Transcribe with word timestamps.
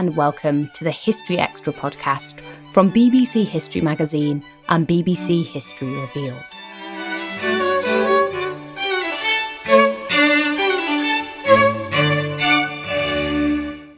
And 0.00 0.16
welcome 0.16 0.66
to 0.68 0.82
the 0.82 0.90
History 0.90 1.38
Extra 1.38 1.74
podcast 1.74 2.40
from 2.72 2.90
BBC 2.90 3.44
History 3.44 3.82
Magazine 3.82 4.42
and 4.70 4.88
BBC 4.88 5.44
History 5.44 5.94
Revealed. 5.94 6.42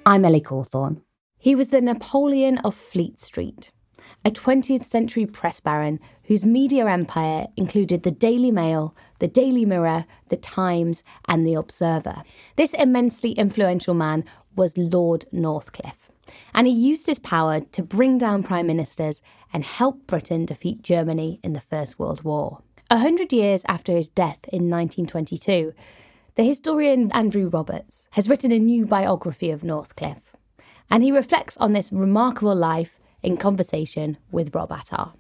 I'm 0.05 0.25
Ellie 0.25 0.41
Cawthorne. 0.41 1.03
He 1.39 1.55
was 1.55 1.69
the 1.69 1.81
Napoleon 1.81 2.59
of 2.59 2.75
Fleet 2.75 3.21
Street, 3.21 3.71
a 4.25 4.31
20th 4.31 4.87
century 4.87 5.27
press 5.27 5.61
baron 5.61 5.99
whose 6.25 6.45
media 6.45 6.87
empire 6.87 7.47
included 7.57 8.03
the 8.03 8.11
Daily 8.11 8.51
Mail, 8.51 8.95
the 9.19 9.29
Daily 9.29 9.65
Mirror, 9.65 10.07
the 10.29 10.37
Times, 10.37 11.03
and 11.27 11.47
the 11.47 11.55
Observer. 11.55 12.23
This 12.57 12.75
immensely 12.75 13.33
influential 13.33 13.95
man 13.95 14.25
was 14.55 14.79
Lord 14.79 15.27
Northcliffe, 15.33 16.09
and 16.55 16.67
he 16.67 16.73
used 16.73 17.07
his 17.07 17.19
power 17.19 17.61
to 17.61 17.83
bring 17.83 18.19
down 18.19 18.43
prime 18.43 18.67
ministers 18.67 19.23
and 19.53 19.65
help 19.65 20.07
Britain 20.07 20.47
defeat 20.47 20.83
Germany 20.83 21.41
in 21.43 21.53
the 21.53 21.61
First 21.61 21.99
World 21.99 22.23
War. 22.23 22.63
A 22.91 22.99
hundred 22.99 23.33
years 23.33 23.63
after 23.69 23.93
his 23.93 24.09
death 24.09 24.41
in 24.49 24.71
1922, 24.71 25.73
the 26.35 26.45
historian 26.45 27.11
Andrew 27.13 27.49
Roberts 27.49 28.07
has 28.13 28.29
written 28.29 28.53
a 28.53 28.59
new 28.59 28.87
biography 28.87 29.51
of 29.51 29.63
Northcliffe, 29.63 30.37
and 30.91 31.03
he 31.03 31.11
reflects 31.11 31.57
on 31.57 31.73
this 31.73 31.93
remarkable 31.93 32.55
life 32.55 32.99
in 33.23 33.37
conversation 33.37 34.17
with 34.31 34.55
Rob 34.55 34.73
Attar. 34.73 35.13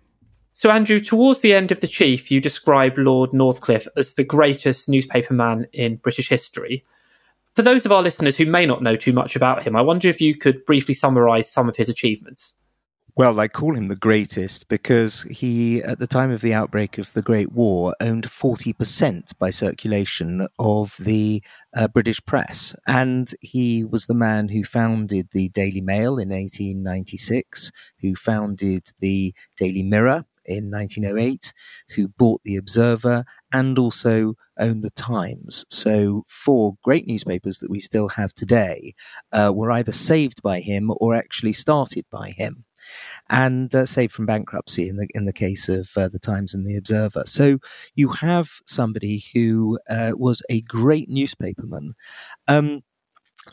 So, 0.55 0.71
Andrew, 0.71 1.01
towards 1.01 1.41
the 1.41 1.55
end 1.55 1.73
of 1.73 1.81
The 1.81 1.87
Chief, 1.87 2.31
you 2.31 2.41
describe 2.41 2.99
Lord 2.99 3.31
Northcliffe 3.31 3.89
as 3.97 4.15
the 4.15 4.25
greatest 4.25 4.89
newspaperman 4.89 5.67
in 5.73 5.97
British 5.97 6.29
history. 6.29 6.85
For 7.55 7.63
those 7.63 7.87
of 7.87 7.93
our 7.93 8.03
listeners 8.03 8.37
who 8.37 8.47
may 8.47 8.67
not 8.67 8.83
know 8.83 8.97
too 8.97 9.13
much 9.13 9.35
about 9.35 9.63
him, 9.63 9.77
I 9.77 9.83
wonder 9.83 10.09
if 10.09 10.21
you 10.21 10.37
could 10.37 10.65
briefly 10.67 10.95
summarise 10.95 11.51
some 11.51 11.69
of 11.69 11.77
his 11.77 11.89
achievements. 11.89 12.55
Well, 13.15 13.39
I 13.41 13.49
call 13.49 13.75
him 13.75 13.89
the 13.89 13.95
greatest 13.95 14.69
because 14.69 15.25
he, 15.25 15.83
at 15.83 15.99
the 15.99 16.07
time 16.07 16.31
of 16.31 16.41
the 16.41 16.55
outbreak 16.55 16.97
of 16.97 17.13
the 17.13 17.21
Great 17.21 17.53
War, 17.53 17.95
owned 18.01 18.25
40% 18.25 19.39
by 19.39 19.51
circulation 19.51 20.49
of 20.59 20.97
the 20.99 21.43
uh, 21.77 21.89
British 21.89 22.25
press. 22.25 22.75
And 22.87 23.31
he 23.43 23.85
was 23.85 24.07
the 24.07 24.15
man 24.15 24.49
who 24.49 24.65
founded 24.65 25.29
the 25.33 25.51
Daily 25.51 25.83
Mail 25.83 26.13
in 26.19 26.31
1896, 26.31 27.71
who 28.01 28.15
founded 28.15 28.87
the 29.01 29.35
Daily 29.59 29.83
Mirror 29.83 30.25
in 30.47 30.71
1908, 30.71 31.53
who 31.91 32.09
bought 32.09 32.41
the 32.45 32.57
Observer 32.57 33.27
and 33.53 33.79
also 33.79 34.37
owned 34.59 34.83
the 34.83 34.91
Times. 34.91 35.67
So, 35.69 36.25
four 36.29 36.77
great 36.83 37.07
newspapers 37.07 37.59
that 37.59 37.71
we 37.71 37.79
still 37.79 38.09
have 38.09 38.33
today 38.33 38.95
uh, 39.33 39.53
were 39.55 39.71
either 39.71 39.93
saved 39.93 40.41
by 40.41 40.61
him 40.61 40.91
or 40.97 41.15
actually 41.15 41.53
started 41.53 42.07
by 42.11 42.31
him 42.31 42.65
and 43.31 43.75
uh, 43.75 43.87
saved 43.87 44.13
from 44.13 44.27
bankruptcy 44.27 44.89
in 44.89 44.97
the 44.97 45.09
in 45.15 45.25
the 45.25 45.33
case 45.33 45.69
of 45.69 45.91
uh, 45.97 46.09
the 46.09 46.19
Times 46.19 46.55
and 46.55 46.67
the 46.67 46.77
Observer. 46.77 47.25
So 47.27 47.59
you 47.95 48.09
have 48.11 48.49
somebody 48.67 49.25
who 49.33 49.79
uh, 49.89 50.13
was 50.17 50.43
a 50.49 50.61
great 50.63 51.09
newspaperman. 51.09 51.93
Um, 52.49 52.83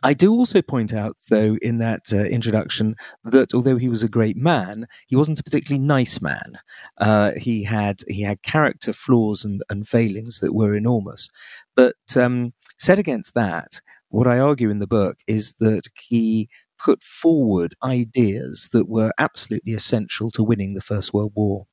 I 0.03 0.13
do 0.13 0.31
also 0.33 0.61
point 0.61 0.93
out, 0.93 1.17
though, 1.29 1.57
in 1.61 1.79
that 1.79 2.13
uh, 2.13 2.17
introduction, 2.17 2.95
that 3.23 3.53
although 3.55 3.77
he 3.77 3.89
was 3.89 4.03
a 4.03 4.09
great 4.09 4.37
man, 4.37 4.87
he 5.07 5.15
wasn't 5.15 5.39
a 5.39 5.43
particularly 5.43 5.83
nice 5.83 6.21
man. 6.21 6.59
Uh, 6.99 7.31
he 7.35 7.63
had 7.63 8.01
he 8.07 8.21
had 8.21 8.43
character 8.43 8.93
flaws 8.93 9.43
and, 9.43 9.63
and 9.69 9.87
failings 9.87 10.39
that 10.39 10.53
were 10.53 10.75
enormous. 10.75 11.29
But 11.75 11.95
um, 12.15 12.53
set 12.77 12.99
against 12.99 13.33
that, 13.33 13.81
what 14.09 14.27
I 14.27 14.39
argue 14.39 14.69
in 14.69 14.79
the 14.79 14.87
book 14.87 15.17
is 15.27 15.55
that 15.59 15.83
he 15.99 16.49
put 16.79 17.03
forward 17.03 17.75
ideas 17.83 18.69
that 18.73 18.89
were 18.89 19.11
absolutely 19.17 19.73
essential 19.73 20.31
to 20.31 20.43
winning 20.43 20.73
the 20.73 20.81
First 20.81 21.13
World 21.13 21.33
War. 21.35 21.67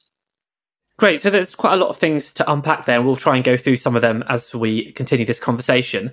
Great. 0.99 1.21
So 1.21 1.29
there's 1.29 1.55
quite 1.55 1.75
a 1.75 1.77
lot 1.77 1.91
of 1.91 1.99
things 1.99 2.33
to 2.35 2.51
unpack 2.51 2.87
there, 2.87 2.97
and 2.97 3.07
we'll 3.07 3.17
try 3.17 3.37
and 3.37 3.45
go 3.45 3.57
through 3.57 3.77
some 3.77 3.97
of 3.97 4.03
them 4.03 4.25
as 4.29 4.55
we 4.55 4.93
continue 4.93 5.27
this 5.27 5.39
conversation. 5.39 6.11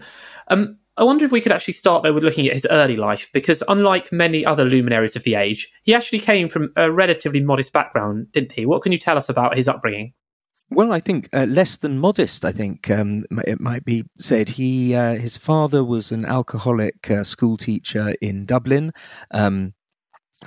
Um, 0.49 0.77
I 0.97 1.03
wonder 1.03 1.25
if 1.25 1.31
we 1.31 1.41
could 1.41 1.53
actually 1.53 1.73
start 1.73 2.03
though 2.03 2.13
with 2.13 2.23
looking 2.23 2.47
at 2.47 2.53
his 2.53 2.67
early 2.69 2.97
life, 2.97 3.29
because 3.33 3.63
unlike 3.67 4.11
many 4.11 4.45
other 4.45 4.65
luminaries 4.65 5.15
of 5.15 5.23
the 5.23 5.35
age, 5.35 5.71
he 5.83 5.93
actually 5.93 6.19
came 6.19 6.49
from 6.49 6.71
a 6.75 6.91
relatively 6.91 7.39
modest 7.39 7.73
background, 7.73 8.31
didn't 8.31 8.51
he? 8.51 8.65
What 8.65 8.81
can 8.81 8.91
you 8.91 8.97
tell 8.97 9.17
us 9.17 9.29
about 9.29 9.55
his 9.55 9.67
upbringing? 9.67 10.13
Well, 10.75 10.91
I 10.91 10.99
think 11.01 11.29
uh, 11.33 11.45
less 11.45 11.77
than 11.77 11.99
modest. 11.99 12.43
I 12.43 12.51
think 12.51 12.89
um, 12.89 13.25
it 13.45 13.59
might 13.59 13.85
be 13.85 14.05
said. 14.19 14.49
He 14.49 14.95
uh, 14.95 15.15
his 15.15 15.37
father 15.37 15.83
was 15.83 16.11
an 16.11 16.25
alcoholic 16.25 17.11
uh, 17.11 17.23
school 17.23 17.57
teacher 17.57 18.15
in 18.21 18.45
Dublin. 18.45 18.91
Um, 19.29 19.73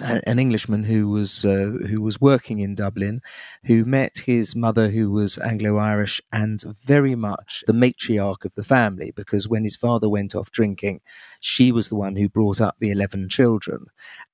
an 0.00 0.38
Englishman 0.38 0.84
who 0.84 1.08
was 1.08 1.44
uh, 1.44 1.72
who 1.88 2.02
was 2.02 2.20
working 2.20 2.58
in 2.58 2.74
Dublin, 2.74 3.20
who 3.64 3.84
met 3.84 4.18
his 4.26 4.54
mother, 4.54 4.88
who 4.90 5.10
was 5.10 5.38
Anglo-Irish 5.38 6.20
and 6.32 6.60
very 6.84 7.14
much 7.14 7.64
the 7.66 7.72
matriarch 7.72 8.44
of 8.44 8.54
the 8.54 8.64
family, 8.64 9.12
because 9.14 9.48
when 9.48 9.64
his 9.64 9.76
father 9.76 10.08
went 10.08 10.34
off 10.34 10.50
drinking, 10.50 11.00
she 11.40 11.72
was 11.72 11.88
the 11.88 11.96
one 11.96 12.16
who 12.16 12.28
brought 12.28 12.60
up 12.60 12.76
the 12.78 12.90
eleven 12.90 13.28
children, 13.28 13.86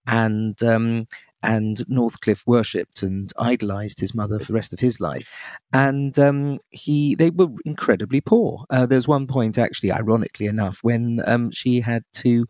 and 0.07 0.61
um, 0.63 1.07
and 1.43 1.79
Northcliffe 1.89 2.47
worshipped 2.47 3.03
and 3.03 3.33
idolized 3.39 4.01
his 4.01 4.15
mother 4.15 4.39
for 4.39 4.47
the 4.47 4.53
rest 4.53 4.73
of 4.73 4.81
his 4.81 5.01
life. 5.01 5.33
And 5.73 6.19
um, 6.19 6.59
he, 6.71 7.15
they 7.15 7.31
were 7.31 7.49
incredibly 7.65 8.21
poor. 8.21 8.65
Uh, 8.71 8.87
there's 8.87 9.09
one 9.09 9.27
point, 9.27 9.59
actually, 9.59 9.93
ironically 9.93 10.47
enough, 10.47 10.79
when 10.83 11.21
um, 11.27 11.51
she 11.51 11.81
had 11.81 12.05
to 12.15 12.47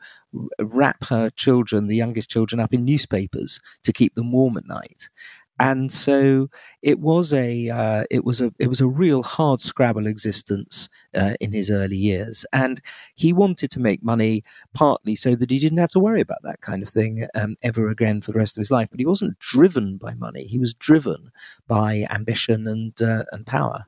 wrap 0.58 1.04
her 1.04 1.30
children, 1.30 1.86
the 1.86 1.96
youngest 1.96 2.30
children, 2.30 2.60
up 2.60 2.72
in 2.72 2.84
newspapers 2.84 3.60
to 3.84 3.92
keep 3.92 4.14
them 4.14 4.32
warm 4.32 4.56
at 4.56 4.66
night 4.66 5.10
and 5.58 5.92
so 5.92 6.48
it 6.80 6.98
was 6.98 7.32
a 7.32 7.68
uh, 7.68 8.04
it 8.10 8.24
was 8.24 8.40
a 8.40 8.52
it 8.58 8.68
was 8.68 8.80
a 8.80 8.86
real 8.86 9.22
hard 9.22 9.60
scrabble 9.60 10.06
existence 10.06 10.88
uh, 11.14 11.34
in 11.40 11.52
his 11.52 11.70
early 11.70 11.96
years, 11.96 12.44
and 12.52 12.80
he 13.14 13.32
wanted 13.32 13.70
to 13.70 13.80
make 13.80 14.02
money 14.02 14.42
partly 14.74 15.14
so 15.14 15.34
that 15.36 15.50
he 15.50 15.58
didn't 15.58 15.78
have 15.78 15.90
to 15.90 16.00
worry 16.00 16.20
about 16.20 16.42
that 16.42 16.60
kind 16.60 16.82
of 16.82 16.88
thing 16.88 17.26
um, 17.34 17.56
ever 17.62 17.88
again 17.88 18.20
for 18.20 18.32
the 18.32 18.38
rest 18.38 18.56
of 18.56 18.60
his 18.60 18.70
life. 18.70 18.88
But 18.90 19.00
he 19.00 19.06
wasn't 19.06 19.38
driven 19.38 19.98
by 19.98 20.14
money; 20.14 20.44
he 20.44 20.58
was 20.58 20.74
driven 20.74 21.30
by 21.66 22.06
ambition 22.10 22.66
and 22.66 23.00
uh, 23.00 23.24
and 23.32 23.46
power. 23.46 23.84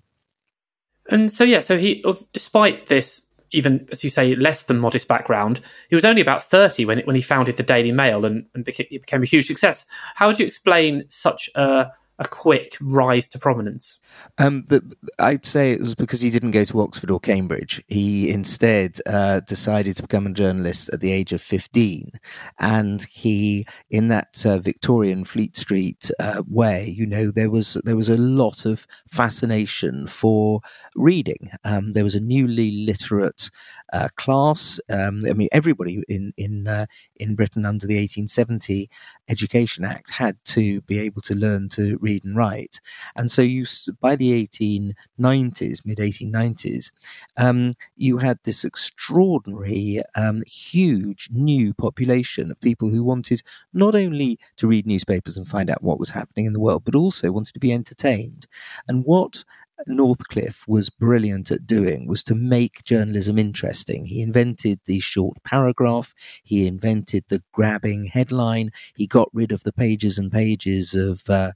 And 1.11 1.31
so 1.31 1.45
yeah, 1.45 1.61
so 1.61 1.77
he 1.77 2.05
despite 2.33 2.87
this 2.87 3.24
even 3.55 3.89
as 3.93 4.05
you 4.05 4.11
say, 4.11 4.35
less 4.35 4.65
than 4.65 4.79
modest 4.79 5.09
background. 5.09 5.61
He 5.89 5.95
was 5.95 6.05
only 6.05 6.21
about 6.21 6.45
30 6.45 6.85
when, 6.85 7.01
when 7.01 7.17
he 7.17 7.23
founded 7.23 7.57
the 7.57 7.63
Daily 7.63 7.93
Mail 7.93 8.25
and, 8.25 8.47
and 8.55 8.65
became, 8.65 8.87
became 8.91 9.23
a 9.23 9.27
huge 9.27 9.47
success. 9.47 9.87
How 10.15 10.27
would 10.27 10.39
you 10.39 10.47
explain 10.47 11.05
such 11.09 11.49
a 11.55 11.91
a 12.19 12.29
quick 12.29 12.77
rise 12.81 13.27
to 13.29 13.39
prominence? 13.39 13.99
Um, 14.39 14.65
the, 14.69 14.83
I'd 15.19 15.45
say 15.45 15.73
it 15.73 15.81
was 15.81 15.95
because 15.95 16.21
he 16.21 16.31
didn't 16.31 16.53
go 16.53 16.65
to 16.65 16.81
Oxford 16.81 17.11
or 17.11 17.19
Cambridge. 17.19 17.83
He 17.89 18.31
instead 18.31 19.01
uh, 19.07 19.41
decided 19.41 19.97
to 19.97 20.03
become 20.03 20.27
a 20.27 20.33
journalist 20.33 20.91
at 20.93 21.01
the 21.01 21.11
age 21.11 21.33
of 21.33 21.41
15. 21.41 22.13
And 22.59 23.03
he, 23.05 23.67
in 23.91 24.09
that 24.09 24.45
uh, 24.47 24.59
Victorian 24.59 25.25
Fleet 25.25 25.57
Street 25.57 26.11
uh, 26.21 26.43
way, 26.49 26.89
you 26.89 27.07
know, 27.07 27.31
there 27.31 27.51
was, 27.51 27.75
there 27.85 27.97
was 27.97 28.09
a 28.09 28.17
lot 28.17 28.65
of 28.65 28.87
fascination 29.09 30.07
for 30.07 30.61
reading. 30.95 31.51
Um, 31.65 31.95
there 31.95 32.05
was 32.05 32.15
a 32.15 32.21
newly 32.21 32.71
literate 32.85 33.51
uh, 33.93 34.09
class. 34.17 34.79
Um, 34.89 35.27
I 35.29 35.33
mean, 35.33 35.49
everybody 35.51 36.03
in, 36.09 36.33
in, 36.37 36.69
uh, 36.69 36.87
in 37.17 37.35
Britain 37.35 37.67
under 37.67 37.87
the 37.87 37.97
1870 37.97 38.89
Education 39.29 39.85
Act 39.85 40.11
had 40.11 40.37
to 40.45 40.81
be 40.83 40.99
able 41.01 41.23
to 41.23 41.35
learn 41.35 41.69
to 41.71 41.99
read 42.05 42.25
and 42.25 42.37
write. 42.37 42.81
And 43.17 43.31
so 43.31 43.43
you, 43.43 43.65
by 44.01 44.15
the 44.17 44.33
1890s, 44.33 45.85
mid 45.85 45.99
1890s, 45.99 46.91
um, 47.37 47.75
you 47.97 48.19
had 48.19 48.39
this 48.45 48.65
extraordinary, 48.65 50.03
um, 50.15 50.43
huge 50.47 51.29
new 51.33 51.75
population 51.75 52.51
of 52.51 52.61
people 52.61 52.91
who 52.91 53.03
wanted 53.03 53.43
not 53.73 53.95
only 53.95 54.39
to 54.57 54.69
read 54.69 54.87
newspapers 54.87 55.37
and 55.37 55.49
find 55.49 55.71
out 55.71 55.83
what 55.83 55.99
was 55.99 56.11
happening 56.11 56.47
in 56.47 56.53
the 56.53 56.61
world, 56.61 56.85
but 56.85 56.95
also 56.95 57.33
wanted 57.33 57.55
to 57.55 57.61
be 57.61 57.73
entertained. 57.73 58.47
And 58.89 59.05
what 59.05 59.45
Northcliffe 59.87 60.67
was 60.67 60.89
brilliant 60.89 61.51
at 61.51 61.67
doing 61.67 62.07
was 62.07 62.23
to 62.25 62.35
make 62.35 62.85
journalism 62.85 63.39
interesting. 63.39 64.07
He 64.07 64.21
invented 64.23 64.81
the 64.87 65.01
short 65.01 65.43
paragraph, 65.45 66.15
he 66.43 66.67
invented 66.67 67.25
the 67.29 67.43
grabbing 67.53 68.07
headline, 68.07 68.71
he 68.95 69.07
got 69.07 69.29
rid 69.33 69.53
of 69.53 69.65
the 69.65 69.73
pages 69.73 70.19
and 70.19 70.31
pages 70.31 70.95
of 70.95 71.29
uh, 71.29 71.53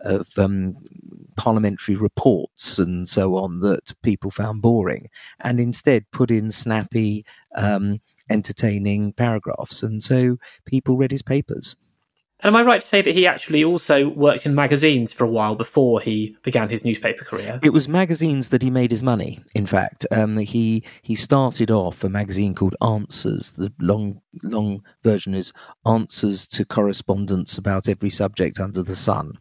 of 0.00 0.28
um, 0.38 0.76
parliamentary 1.36 1.96
reports 1.96 2.78
and 2.78 3.08
so 3.08 3.36
on 3.36 3.60
that 3.60 3.92
people 4.02 4.30
found 4.30 4.62
boring, 4.62 5.08
and 5.40 5.60
instead 5.60 6.10
put 6.10 6.30
in 6.30 6.50
snappy, 6.50 7.24
um, 7.54 8.00
entertaining 8.28 9.12
paragraphs, 9.12 9.82
and 9.82 10.02
so 10.02 10.38
people 10.64 10.96
read 10.96 11.12
his 11.12 11.22
papers. 11.22 11.76
And 12.42 12.54
am 12.54 12.56
I 12.56 12.62
right 12.64 12.80
to 12.80 12.86
say 12.86 13.02
that 13.02 13.14
he 13.14 13.26
actually 13.26 13.62
also 13.62 14.08
worked 14.08 14.46
in 14.46 14.54
magazines 14.54 15.12
for 15.12 15.24
a 15.24 15.28
while 15.28 15.54
before 15.54 16.00
he 16.00 16.36
began 16.42 16.68
his 16.68 16.84
newspaper 16.84 17.24
career? 17.24 17.60
It 17.62 17.72
was 17.72 17.88
magazines 17.88 18.48
that 18.48 18.62
he 18.62 18.70
made 18.70 18.90
his 18.90 19.02
money. 19.02 19.40
In 19.54 19.66
fact, 19.66 20.06
um, 20.10 20.36
he 20.38 20.82
he 21.02 21.14
started 21.14 21.70
off 21.70 22.02
a 22.02 22.08
magazine 22.08 22.54
called 22.54 22.76
Answers. 22.80 23.52
The 23.52 23.72
long 23.78 24.22
long 24.42 24.84
version 25.02 25.34
is 25.34 25.52
Answers 25.86 26.46
to 26.48 26.64
Correspondents 26.64 27.58
about 27.58 27.88
every 27.88 28.10
subject 28.10 28.60
under 28.60 28.82
the 28.82 28.96
sun, 28.96 29.38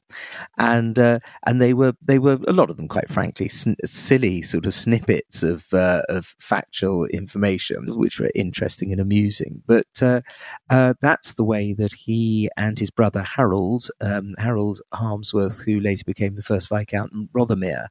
and 0.57 0.97
uh, 0.97 1.19
and 1.45 1.62
they 1.62 1.74
were 1.74 1.94
they 2.01 2.19
were 2.19 2.39
a 2.47 2.53
lot 2.53 2.69
of 2.69 2.77
them, 2.77 2.88
quite 2.88 3.09
frankly, 3.09 3.47
sn- 3.47 3.75
silly 3.86 4.41
sort 4.41 4.65
of 4.65 4.74
snippets 4.74 5.44
of 5.44 5.71
uh, 5.74 6.01
of 6.09 6.36
factual 6.39 7.06
information, 7.07 7.97
which 7.97 8.19
were 8.19 8.31
interesting 8.36 8.91
and 8.91 9.01
amusing. 9.01 9.62
But 9.65 10.01
uh, 10.01 10.21
uh 10.69 10.94
that's 11.01 11.33
the 11.33 11.44
way 11.44 11.74
that 11.74 11.94
he 11.94 12.50
and 12.57 12.77
his 12.77 12.91
brother 12.91 13.21
Harold, 13.21 13.89
um, 14.01 14.36
Harold 14.38 14.81
Harmsworth, 14.94 15.62
who 15.63 15.80
later 15.80 16.03
became 16.06 16.36
the 16.36 16.44
first 16.44 16.69
Viscount 16.69 17.12
Rothermere, 17.33 17.88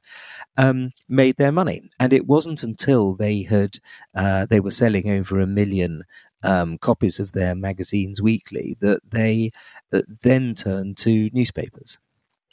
um, 0.57 0.91
made 1.07 1.37
their 1.37 1.51
money. 1.51 1.81
And 1.99 2.13
it 2.13 2.27
wasn't 2.27 2.63
until 2.63 3.15
they 3.15 3.43
had 3.43 3.77
uh, 4.15 4.45
they 4.45 4.59
were 4.59 4.71
selling 4.71 5.09
over 5.09 5.39
a 5.39 5.47
million 5.47 6.03
um, 6.43 6.77
copies 6.77 7.19
of 7.19 7.31
their 7.31 7.55
magazines 7.55 8.21
weekly 8.21 8.77
that 8.79 9.01
they 9.09 9.51
uh, 9.93 10.01
then 10.21 10.55
turned 10.55 10.97
to 10.97 11.29
newspapers. 11.33 11.97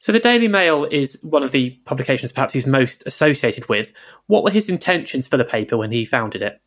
So 0.00 0.12
the 0.12 0.20
Daily 0.20 0.48
Mail 0.48 0.84
is 0.84 1.18
one 1.22 1.42
of 1.42 1.52
the 1.52 1.70
publications 1.84 2.32
perhaps 2.32 2.52
he's 2.52 2.66
most 2.66 3.02
associated 3.06 3.68
with. 3.68 3.92
What 4.26 4.44
were 4.44 4.50
his 4.50 4.68
intentions 4.68 5.26
for 5.26 5.36
the 5.36 5.44
paper 5.44 5.76
when 5.76 5.90
he 5.90 6.04
founded 6.04 6.42
it? 6.42 6.60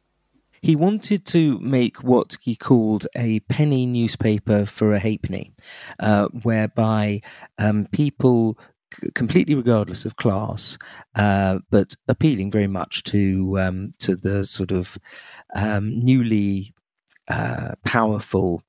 He 0.62 0.76
wanted 0.76 1.26
to 1.28 1.58
make 1.60 2.04
what 2.04 2.38
he 2.42 2.56
called 2.56 3.08
a 3.16 3.40
penny 3.42 3.86
newspaper 3.86 4.66
for 4.66 4.94
a 4.94 5.00
halfpenny, 5.00 5.54
uh, 6.00 6.28
whereby 6.44 7.22
um, 7.58 7.88
people 7.92 8.60
completely 9.14 9.56
regardless 9.56 10.06
of 10.06 10.16
class, 10.16 10.78
uh, 11.16 11.60
but 11.70 11.96
appealing 12.08 12.52
very 12.52 12.68
much 12.68 13.04
to 13.04 13.58
um, 13.60 13.94
to 14.00 14.16
the 14.16 14.46
sort 14.46 14.72
of 14.72 14.98
um, 15.56 15.92
newly 16.04 16.74
uh, 17.30 17.74
powerful 17.86 18.64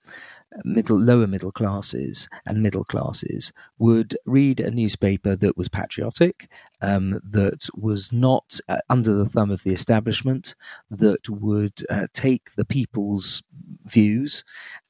middle 0.64 0.98
lower 0.98 1.28
middle 1.28 1.52
classes 1.52 2.28
and 2.44 2.62
middle 2.62 2.82
classes 2.84 3.52
would 3.78 4.16
read 4.26 4.58
a 4.58 4.70
newspaper 4.70 5.36
that 5.36 5.56
was 5.56 5.68
patriotic 5.68 6.50
um, 6.82 7.20
that 7.22 7.68
was 7.76 8.12
not 8.12 8.58
uh, 8.68 8.78
under 8.88 9.12
the 9.14 9.26
thumb 9.26 9.50
of 9.50 9.62
the 9.62 9.72
establishment 9.72 10.56
that 10.90 11.28
would 11.28 11.84
uh, 11.88 12.06
take 12.12 12.50
the 12.56 12.64
people's 12.64 13.42
views 13.86 14.42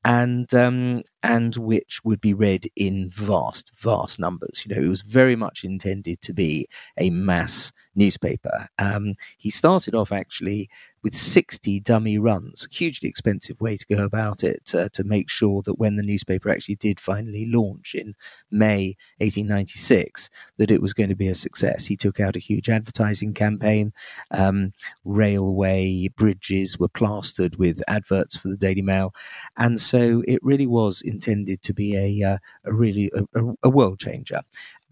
and 0.05 0.53
um, 0.55 1.03
and 1.23 1.57
which 1.57 2.01
would 2.05 2.21
be 2.21 2.33
read 2.33 2.71
in 2.75 3.11
vast 3.11 3.71
vast 3.77 4.19
numbers. 4.19 4.65
You 4.67 4.75
know 4.75 4.83
it 4.83 4.89
was 4.89 5.03
very 5.03 5.37
much 5.37 5.65
intended 5.65 6.21
to 6.23 6.33
be 6.33 6.69
a 6.97 7.11
mass 7.11 7.73
newspaper. 7.95 8.69
Um, 8.79 9.15
he 9.37 9.51
started 9.51 9.95
off 9.95 10.13
actually 10.13 10.71
with 11.03 11.17
60 11.17 11.81
dummy 11.81 12.19
runs. 12.19 12.69
Hugely 12.71 13.09
expensive 13.09 13.61
way 13.61 13.77
to 13.77 13.87
go 13.87 14.05
about 14.05 14.45
it 14.45 14.75
uh, 14.75 14.89
to 14.93 15.05
make 15.05 15.31
sure 15.31 15.63
that 15.63 15.79
when 15.79 15.97
the 15.97 16.03
newspaper 16.03 16.51
actually 16.51 16.77
did 16.77 17.01
finally 17.01 17.47
launch 17.47 17.95
in 17.95 18.15
May 18.51 18.97
1896, 19.19 20.31
that 20.59 20.71
it 20.71 20.83
was 20.83 20.93
going 20.93 21.09
to 21.09 21.15
be 21.15 21.29
a 21.29 21.35
success. 21.35 21.87
He 21.87 21.97
took 21.97 22.21
out 22.21 22.37
a 22.37 22.41
huge 22.41 22.69
advertising 22.69 23.35
campaign. 23.35 23.93
Um, 24.31 24.73
railway 25.05 26.09
bridges 26.09 26.79
were 26.79 26.89
plastered 26.89 27.57
with 27.57 27.83
adverts 27.89 28.37
for 28.37 28.49
the 28.49 28.57
Daily 28.57 28.83
Mail, 28.83 29.15
and 29.57 29.81
so 29.81 30.23
it 30.27 30.41
really 30.43 30.67
was 30.67 31.03
intended 31.03 31.63
to 31.63 31.73
be 31.73 31.97
a 31.97 32.33
uh, 32.33 32.39
a 32.65 32.73
really 32.73 33.11
a, 33.35 33.43
a 33.63 33.71
world 33.71 33.99
changer. 33.99 34.41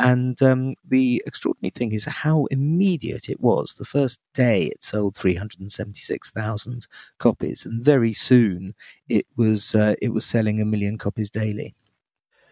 And 0.00 0.40
um, 0.42 0.74
the 0.86 1.22
extraordinary 1.26 1.70
thing 1.70 1.92
is 1.92 2.04
how 2.04 2.46
immediate 2.46 3.28
it 3.28 3.40
was. 3.40 3.74
The 3.74 3.84
first 3.84 4.20
day 4.32 4.66
it 4.66 4.82
sold 4.82 5.16
376,000 5.16 6.86
copies, 7.18 7.66
and 7.66 7.84
very 7.84 8.12
soon 8.12 8.74
it 9.08 9.26
was 9.36 9.74
uh, 9.74 9.94
it 10.00 10.10
was 10.10 10.24
selling 10.24 10.60
a 10.60 10.64
million 10.64 10.98
copies 10.98 11.30
daily. 11.30 11.74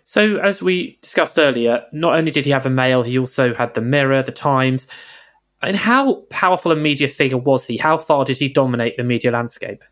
So, 0.05 0.37
as 0.37 0.63
we 0.63 0.99
discussed 1.03 1.39
earlier, 1.39 1.85
not 1.93 2.17
only 2.17 2.31
did 2.31 2.45
he 2.45 2.53
have 2.53 2.67
a 2.67 2.71
mail, 2.71 3.03
he 3.03 3.19
also 3.19 3.53
had 3.55 3.75
the 3.75 3.81
Mirror, 3.81 4.23
the 4.23 4.33
Times. 4.33 4.87
And 5.63 5.77
how 5.77 6.27
powerful 6.31 6.71
a 6.71 6.77
media 6.77 7.09
figure 7.09 7.39
was 7.39 7.67
he? 7.67 7.77
How 7.77 7.99
far 7.99 8.25
did 8.25 8.37
he 8.37 8.49
dominate 8.49 8.97
the 8.97 9.05
media 9.05 9.33
landscape? 9.33 9.83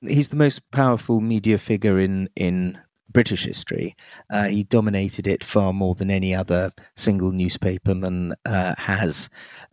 He's 0.00 0.28
the 0.28 0.36
most 0.36 0.70
powerful 0.70 1.20
media 1.20 1.58
figure 1.58 1.98
in 1.98 2.28
in 2.36 2.78
British 3.12 3.44
history. 3.44 3.96
Uh, 4.30 4.44
he 4.48 4.64
dominated 4.64 5.26
it 5.26 5.44
far 5.44 5.72
more 5.72 5.94
than 5.94 6.10
any 6.10 6.34
other 6.34 6.72
single 6.96 7.32
newspaperman 7.32 8.32
uh, 8.44 8.74
has 8.78 9.28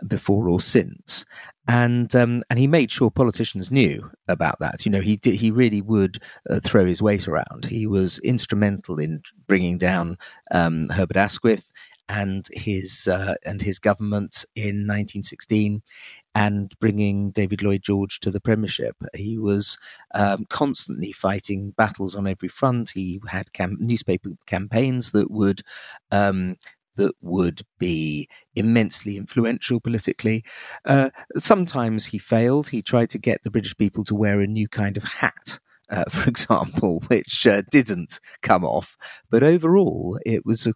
before 0.07 0.50
or 0.50 0.59
since. 0.59 1.25
and 1.67 2.15
um, 2.15 2.43
and 2.50 2.59
he 2.59 2.67
made 2.67 2.91
sure 2.91 3.11
politicians 3.11 3.71
knew 3.71 4.11
about 4.27 4.59
that. 4.59 4.85
You 4.85 4.91
know, 4.91 5.01
he 5.01 5.15
did. 5.15 5.35
He 5.35 5.51
really 5.51 5.81
would 5.81 6.19
uh, 6.50 6.59
throw 6.63 6.85
his 6.85 7.01
weight 7.01 7.27
around. 7.27 7.65
He 7.65 7.85
was 7.88 8.19
instrumental 8.19 9.00
in 9.00 9.21
bringing 9.47 9.77
down 9.77 10.17
um, 10.51 10.89
Herbert 10.89 11.17
Asquith 11.17 11.71
and 12.12 12.50
his 12.51 13.08
uh, 13.08 13.36
and 13.46 13.62
his 13.62 13.80
government 13.80 14.46
in 14.53 14.86
1916 14.86 15.82
and 16.36 16.74
bringing 16.80 17.32
David 17.32 17.63
Lloyd 17.63 17.84
George 17.84 18.20
to 18.20 18.30
the 18.30 18.41
Premiership. 18.41 18.98
He 19.15 19.38
was 19.38 19.77
um, 20.13 20.46
constantly 20.50 21.13
fighting 21.13 21.72
battles 21.72 22.13
on 22.15 22.27
every 22.27 22.50
front. 22.50 22.91
He 22.91 23.22
had 23.27 23.53
cam- 23.53 23.77
newspaper 23.80 24.32
campaigns 24.46 25.13
that 25.13 25.32
would. 25.32 25.62
Um, 26.12 26.58
that 26.98 27.13
would 27.22 27.62
be 27.80 28.27
immensely 28.53 29.15
influential 29.15 29.80
politically. 29.80 30.44
Uh, 30.84 31.10
sometimes 31.38 32.08
he 32.08 32.18
failed. 32.18 32.68
He 32.68 32.82
tried 32.82 33.10
to 33.12 33.18
get 33.18 33.41
the 33.44 33.50
British 33.50 33.77
people 33.77 34.03
to 34.03 34.13
wear 34.13 34.41
a 34.41 34.46
new 34.46 34.68
kind 34.68 34.98
of 34.98 35.03
hat. 35.03 35.60
Uh, 35.89 36.03
for 36.10 36.30
example, 36.30 37.01
which 37.08 37.48
uh, 37.48 37.62
didn't 37.72 38.20
come 38.41 38.65
off. 38.65 38.98
But 39.30 39.41
overall, 39.41 40.20
it 40.25 40.46
was 40.46 40.68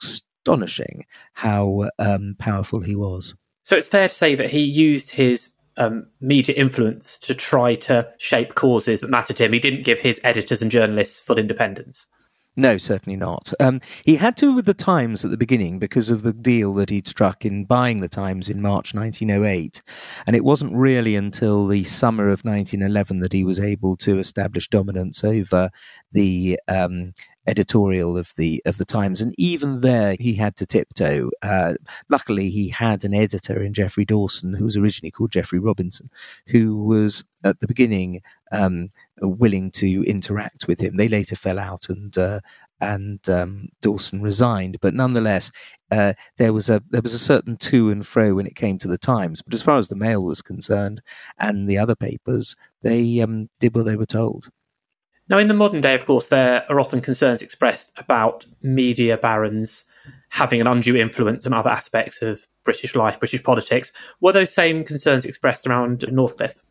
astonishing 0.45 1.05
how 1.33 1.89
um, 1.97 2.35
powerful 2.37 2.79
he 2.79 2.95
was. 2.95 3.33
So 3.63 3.75
it's 3.75 3.87
fair 3.87 4.07
to 4.07 4.15
say 4.15 4.35
that 4.35 4.51
he 4.51 4.59
used 4.59 5.09
his 5.11 5.49
um, 5.77 6.07
media 6.21 6.55
influence 6.55 7.17
to 7.19 7.33
try 7.33 7.75
to 7.75 8.07
shape 8.19 8.53
causes 8.53 9.01
that 9.01 9.09
mattered 9.09 9.37
to 9.37 9.45
him. 9.45 9.53
He 9.53 9.59
didn't 9.59 9.85
give 9.85 9.99
his 9.99 10.21
editors 10.23 10.61
and 10.61 10.69
journalists 10.69 11.19
full 11.19 11.39
independence. 11.39 12.05
No, 12.57 12.77
certainly 12.77 13.17
not. 13.17 13.51
Um, 13.59 13.81
he 14.05 14.15
had 14.15 14.37
to 14.37 14.55
with 14.55 14.65
the 14.65 14.73
Times 14.73 15.25
at 15.25 15.31
the 15.31 15.37
beginning 15.37 15.77
because 15.77 16.09
of 16.09 16.23
the 16.23 16.31
deal 16.31 16.73
that 16.75 16.89
he'd 16.89 17.07
struck 17.07 17.43
in 17.43 17.65
buying 17.65 17.99
the 17.99 18.07
Times 18.07 18.49
in 18.49 18.61
March 18.61 18.93
1908. 18.93 19.81
And 20.25 20.37
it 20.37 20.43
wasn't 20.43 20.73
really 20.73 21.17
until 21.17 21.67
the 21.67 21.83
summer 21.83 22.29
of 22.29 22.45
1911 22.45 23.19
that 23.19 23.33
he 23.33 23.43
was 23.43 23.59
able 23.59 23.97
to 23.97 24.19
establish 24.19 24.69
dominance 24.69 25.21
over 25.23 25.69
the 26.13 26.57
um, 26.69 27.11
editorial 27.47 28.17
of 28.17 28.33
the 28.37 28.61
of 28.65 28.77
the 28.77 28.85
Times, 28.85 29.21
and 29.21 29.33
even 29.37 29.81
there 29.81 30.15
he 30.19 30.33
had 30.33 30.55
to 30.57 30.65
tiptoe. 30.65 31.29
Uh, 31.41 31.75
luckily, 32.09 32.49
he 32.49 32.69
had 32.69 33.03
an 33.03 33.13
editor 33.13 33.61
in 33.61 33.73
Geoffrey 33.73 34.05
Dawson, 34.05 34.53
who 34.53 34.65
was 34.65 34.77
originally 34.77 35.11
called 35.11 35.31
Geoffrey 35.31 35.59
Robinson, 35.59 36.09
who 36.47 36.77
was 36.77 37.23
at 37.43 37.59
the 37.59 37.67
beginning 37.67 38.21
um, 38.51 38.89
willing 39.21 39.71
to 39.71 40.03
interact 40.03 40.67
with 40.67 40.79
him. 40.79 40.95
They 40.95 41.07
later 41.07 41.35
fell 41.35 41.59
out, 41.59 41.89
and 41.89 42.17
uh, 42.17 42.39
and 42.81 43.27
um, 43.29 43.69
Dawson 43.81 44.21
resigned. 44.21 44.79
But 44.81 44.93
nonetheless, 44.93 45.51
uh, 45.91 46.13
there 46.37 46.53
was 46.53 46.69
a 46.69 46.81
there 46.89 47.01
was 47.01 47.13
a 47.13 47.19
certain 47.19 47.57
to 47.57 47.89
and 47.89 48.05
fro 48.05 48.35
when 48.35 48.47
it 48.47 48.55
came 48.55 48.77
to 48.79 48.87
the 48.87 48.97
Times. 48.97 49.41
But 49.41 49.53
as 49.53 49.61
far 49.61 49.77
as 49.77 49.87
the 49.87 49.95
Mail 49.95 50.23
was 50.23 50.41
concerned, 50.41 51.01
and 51.39 51.67
the 51.67 51.77
other 51.77 51.95
papers, 51.95 52.55
they 52.81 53.21
um, 53.21 53.49
did 53.59 53.75
what 53.75 53.85
they 53.85 53.95
were 53.95 54.05
told. 54.05 54.49
Now, 55.27 55.39
in 55.39 55.47
the 55.47 55.55
modern 55.55 55.81
day, 55.81 55.95
of 55.95 56.05
course, 56.05 56.27
there 56.27 56.65
are 56.69 56.79
often 56.79 57.01
concerns 57.01 57.41
expressed 57.41 57.91
about 57.97 58.45
media 58.61 59.17
barons 59.17 59.85
having 60.29 60.61
an 60.61 60.67
undue 60.67 60.95
influence 60.95 61.47
on 61.47 61.53
other 61.53 61.69
aspects 61.69 62.21
of 62.21 62.45
British 62.63 62.95
life, 62.95 63.19
British 63.19 63.41
politics. 63.41 63.91
Were 64.21 64.33
those 64.33 64.53
same 64.53 64.83
concerns 64.83 65.25
expressed 65.25 65.65
around 65.65 66.05
Northcliffe? 66.11 66.61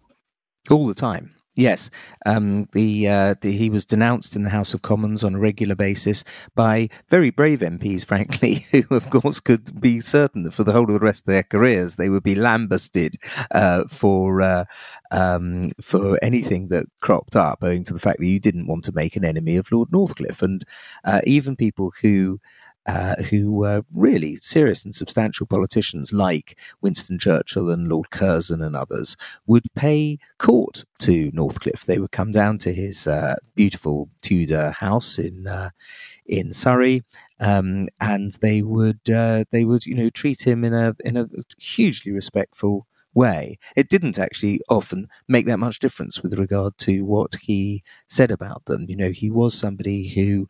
All 0.70 0.86
the 0.86 0.94
time. 0.94 1.34
Yes, 1.56 1.88
um, 2.26 2.68
the, 2.72 3.08
uh, 3.08 3.34
the, 3.40 3.52
he 3.52 3.70
was 3.70 3.84
denounced 3.84 4.34
in 4.34 4.42
the 4.42 4.50
House 4.50 4.74
of 4.74 4.82
Commons 4.82 5.22
on 5.22 5.36
a 5.36 5.38
regular 5.38 5.76
basis 5.76 6.24
by 6.56 6.88
very 7.10 7.30
brave 7.30 7.60
MPs, 7.60 8.04
frankly, 8.06 8.66
who 8.72 8.82
of 8.90 9.08
course 9.08 9.38
could 9.38 9.80
be 9.80 10.00
certain 10.00 10.42
that 10.42 10.54
for 10.54 10.64
the 10.64 10.72
whole 10.72 10.86
of 10.86 10.94
the 10.94 10.98
rest 10.98 11.22
of 11.22 11.26
their 11.26 11.44
careers 11.44 11.94
they 11.94 12.08
would 12.08 12.24
be 12.24 12.34
lambasted 12.34 13.16
uh, 13.52 13.84
for 13.86 14.42
uh, 14.42 14.64
um, 15.12 15.70
for 15.80 16.18
anything 16.22 16.68
that 16.68 16.86
cropped 17.00 17.36
up, 17.36 17.60
owing 17.62 17.84
to 17.84 17.94
the 17.94 18.00
fact 18.00 18.18
that 18.18 18.26
you 18.26 18.40
didn't 18.40 18.66
want 18.66 18.82
to 18.84 18.92
make 18.92 19.14
an 19.14 19.24
enemy 19.24 19.56
of 19.56 19.70
Lord 19.70 19.90
Northcliffe, 19.92 20.42
and 20.42 20.64
uh, 21.04 21.20
even 21.24 21.54
people 21.54 21.92
who 22.02 22.40
uh, 22.86 23.16
who 23.30 23.52
were 23.52 23.84
really 23.92 24.36
serious 24.36 24.84
and 24.84 24.94
substantial 24.94 25.46
politicians 25.46 26.12
like 26.12 26.58
Winston 26.80 27.18
Churchill 27.18 27.70
and 27.70 27.88
Lord 27.88 28.10
Curzon 28.10 28.62
and 28.62 28.76
others 28.76 29.16
would 29.46 29.64
pay 29.74 30.18
court 30.38 30.84
to 31.00 31.30
Northcliffe. 31.32 31.84
They 31.84 31.98
would 31.98 32.12
come 32.12 32.32
down 32.32 32.58
to 32.58 32.72
his 32.72 33.06
uh, 33.06 33.36
beautiful 33.54 34.08
Tudor 34.22 34.72
house 34.72 35.18
in 35.18 35.46
uh, 35.46 35.70
in 36.26 36.52
Surrey. 36.52 37.02
Um, 37.40 37.88
and 38.00 38.30
they 38.40 38.62
would 38.62 39.10
uh, 39.10 39.44
they 39.50 39.64
would 39.64 39.86
you 39.86 39.94
know 39.94 40.10
treat 40.10 40.46
him 40.46 40.64
in 40.64 40.72
a 40.72 40.94
in 41.04 41.16
a 41.16 41.28
hugely 41.58 42.12
respectful 42.12 42.86
way. 43.14 43.58
It 43.76 43.88
didn't 43.88 44.18
actually 44.18 44.60
often 44.68 45.08
make 45.28 45.46
that 45.46 45.58
much 45.58 45.78
difference 45.78 46.22
with 46.22 46.38
regard 46.38 46.76
to 46.78 47.04
what 47.04 47.36
he 47.42 47.82
said 48.08 48.30
about 48.30 48.64
them. 48.66 48.86
You 48.88 48.96
know, 48.96 49.10
he 49.10 49.30
was 49.30 49.54
somebody 49.54 50.08
who 50.08 50.48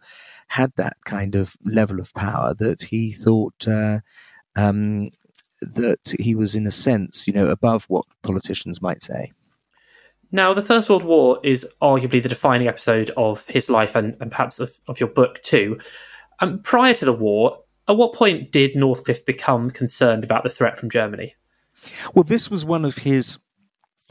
had 0.48 0.72
that 0.76 0.96
kind 1.04 1.34
of 1.34 1.56
level 1.64 2.00
of 2.00 2.12
power 2.14 2.54
that 2.54 2.82
he 2.82 3.12
thought 3.12 3.66
uh, 3.68 4.00
um, 4.56 5.10
that 5.60 6.14
he 6.18 6.34
was, 6.34 6.54
in 6.54 6.66
a 6.66 6.70
sense, 6.70 7.26
you 7.26 7.32
know, 7.32 7.48
above 7.48 7.84
what 7.84 8.04
politicians 8.22 8.82
might 8.82 9.02
say. 9.02 9.32
Now, 10.32 10.52
the 10.52 10.62
First 10.62 10.90
World 10.90 11.04
War 11.04 11.38
is 11.44 11.66
arguably 11.80 12.22
the 12.22 12.28
defining 12.28 12.66
episode 12.66 13.10
of 13.16 13.46
his 13.46 13.70
life 13.70 13.94
and, 13.94 14.16
and 14.20 14.30
perhaps 14.30 14.58
of, 14.58 14.72
of, 14.88 14.98
your 14.98 15.08
book 15.08 15.40
too. 15.42 15.78
Um, 16.40 16.58
prior 16.60 16.92
to 16.94 17.04
the 17.04 17.12
war, 17.12 17.60
at 17.86 17.96
what 17.96 18.14
point 18.14 18.50
did 18.50 18.74
Northcliffe 18.74 19.24
become 19.24 19.70
concerned 19.70 20.24
about 20.24 20.42
the 20.42 20.50
threat 20.50 20.76
from 20.76 20.90
Germany? 20.90 21.34
Well, 22.14 22.24
this 22.24 22.50
was 22.50 22.64
one 22.64 22.84
of 22.84 22.98
his 22.98 23.38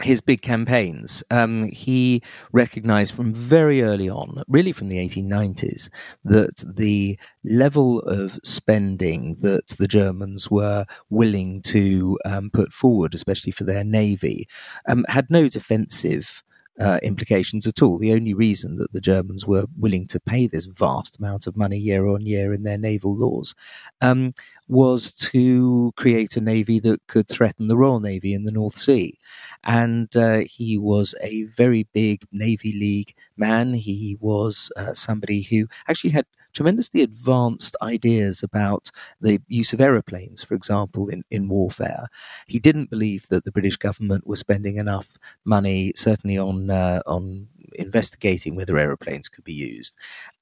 his 0.02 0.22
big 0.22 0.42
campaigns. 0.42 1.24
Um, 1.30 1.70
he 1.70 2.24
recognized 2.52 3.14
from 3.14 3.32
very 3.32 3.84
early 3.84 4.10
on, 4.10 4.44
really 4.48 4.72
from 4.72 4.90
the 4.90 4.98
1890s, 4.98 5.90
that 6.26 6.64
the 6.76 7.20
level 7.44 8.00
of 8.00 8.40
spending 8.44 9.36
that 9.42 9.68
the 9.80 9.88
Germans 9.88 10.50
were 10.50 10.86
willing 11.10 11.62
to 11.64 12.18
um, 12.26 12.50
put 12.52 12.74
forward, 12.74 13.14
especially 13.14 13.52
for 13.52 13.66
their 13.66 13.84
navy, 13.84 14.48
um, 14.88 15.06
had 15.10 15.30
no 15.30 15.48
defensive 15.48 16.44
uh, 16.80 17.00
implications 17.04 17.68
at 17.68 17.82
all. 17.82 17.98
The 17.98 18.14
only 18.14 18.34
reason 18.34 18.78
that 18.78 18.92
the 18.94 19.02
Germans 19.02 19.46
were 19.46 19.66
willing 19.78 20.08
to 20.08 20.20
pay 20.20 20.48
this 20.48 20.66
vast 20.66 21.18
amount 21.20 21.48
of 21.48 21.56
money 21.56 21.78
year 21.78 22.08
on 22.08 22.26
year 22.26 22.54
in 22.54 22.64
their 22.64 22.78
naval 22.78 23.16
laws 23.16 23.54
um, 24.02 24.34
was 24.68 25.12
to 25.14 25.94
create 25.96 26.36
a 26.36 26.42
navy 26.42 26.80
that 26.80 27.06
could 27.08 27.28
threaten 27.28 27.68
the 27.68 27.78
Royal 27.78 28.00
Navy 28.00 28.34
in 28.34 28.46
the 28.46 28.52
North 28.52 28.76
Sea. 28.78 29.18
And 29.64 30.16
uh, 30.16 30.42
he 30.46 30.78
was 30.78 31.16
a 31.22 31.44
very 31.44 31.88
big 31.94 32.24
Navy 32.32 32.72
League 32.72 33.16
man. 33.38 33.74
He 33.74 34.18
was 34.20 34.72
uh, 34.76 34.94
somebody 34.94 35.42
who 35.44 35.68
actually 35.88 36.12
had 36.12 36.26
tremendously 36.54 37.02
advanced 37.02 37.76
ideas 37.82 38.44
about 38.44 38.92
the 39.20 39.42
use 39.48 39.74
of 39.74 39.82
aeroplanes, 39.82 40.44
for 40.44 40.56
example, 40.56 41.10
in, 41.10 41.24
in 41.30 41.50
warfare. 41.50 42.08
He 42.48 42.60
didn't 42.60 42.90
believe 42.90 43.28
that 43.30 43.44
the 43.46 43.52
British 43.52 43.78
government 43.78 44.28
was 44.28 44.40
spending 44.40 44.78
enough 44.78 45.18
money, 45.46 45.94
certainly 45.96 46.38
on 46.38 46.70
uh, 46.70 47.02
on 47.06 47.48
investigating 47.76 48.56
whether 48.56 48.78
aeroplanes 48.78 49.30
could 49.30 49.44
be 49.44 49.54
used. 49.54 49.96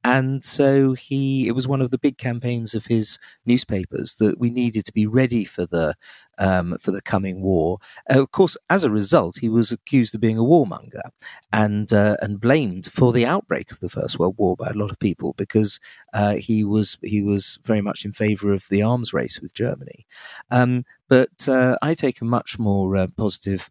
And 0.03 0.43
so 0.43 0.93
he, 0.93 1.47
it 1.47 1.51
was 1.51 1.67
one 1.67 1.81
of 1.81 1.91
the 1.91 1.97
big 1.97 2.17
campaigns 2.17 2.73
of 2.73 2.87
his 2.87 3.19
newspapers 3.45 4.15
that 4.15 4.39
we 4.39 4.49
needed 4.49 4.85
to 4.85 4.93
be 4.93 5.05
ready 5.05 5.45
for 5.45 5.65
the 5.65 5.95
um, 6.41 6.75
for 6.79 6.89
the 6.91 7.01
coming 7.01 7.43
war. 7.43 7.77
Uh, 8.09 8.19
of 8.19 8.31
course, 8.31 8.57
as 8.69 8.83
a 8.83 8.89
result, 8.89 9.37
he 9.37 9.49
was 9.49 9.71
accused 9.71 10.15
of 10.15 10.21
being 10.21 10.39
a 10.39 10.43
warmonger 10.43 11.01
and 11.53 11.93
uh, 11.93 12.17
and 12.21 12.41
blamed 12.41 12.91
for 12.91 13.13
the 13.13 13.27
outbreak 13.27 13.71
of 13.71 13.79
the 13.79 13.89
First 13.89 14.17
World 14.17 14.35
War 14.37 14.55
by 14.55 14.69
a 14.69 14.73
lot 14.73 14.91
of 14.91 14.99
people 14.99 15.33
because 15.37 15.79
uh, 16.13 16.35
he 16.35 16.63
was 16.63 16.97
he 17.03 17.21
was 17.21 17.59
very 17.63 17.81
much 17.81 18.05
in 18.05 18.11
favour 18.11 18.51
of 18.51 18.67
the 18.69 18.81
arms 18.81 19.13
race 19.13 19.39
with 19.39 19.53
Germany. 19.53 20.07
Um, 20.49 20.83
but 21.07 21.47
uh, 21.47 21.77
I 21.81 21.93
take 21.93 22.21
a 22.21 22.25
much 22.25 22.57
more 22.57 22.95
uh, 22.95 23.07
positive 23.15 23.69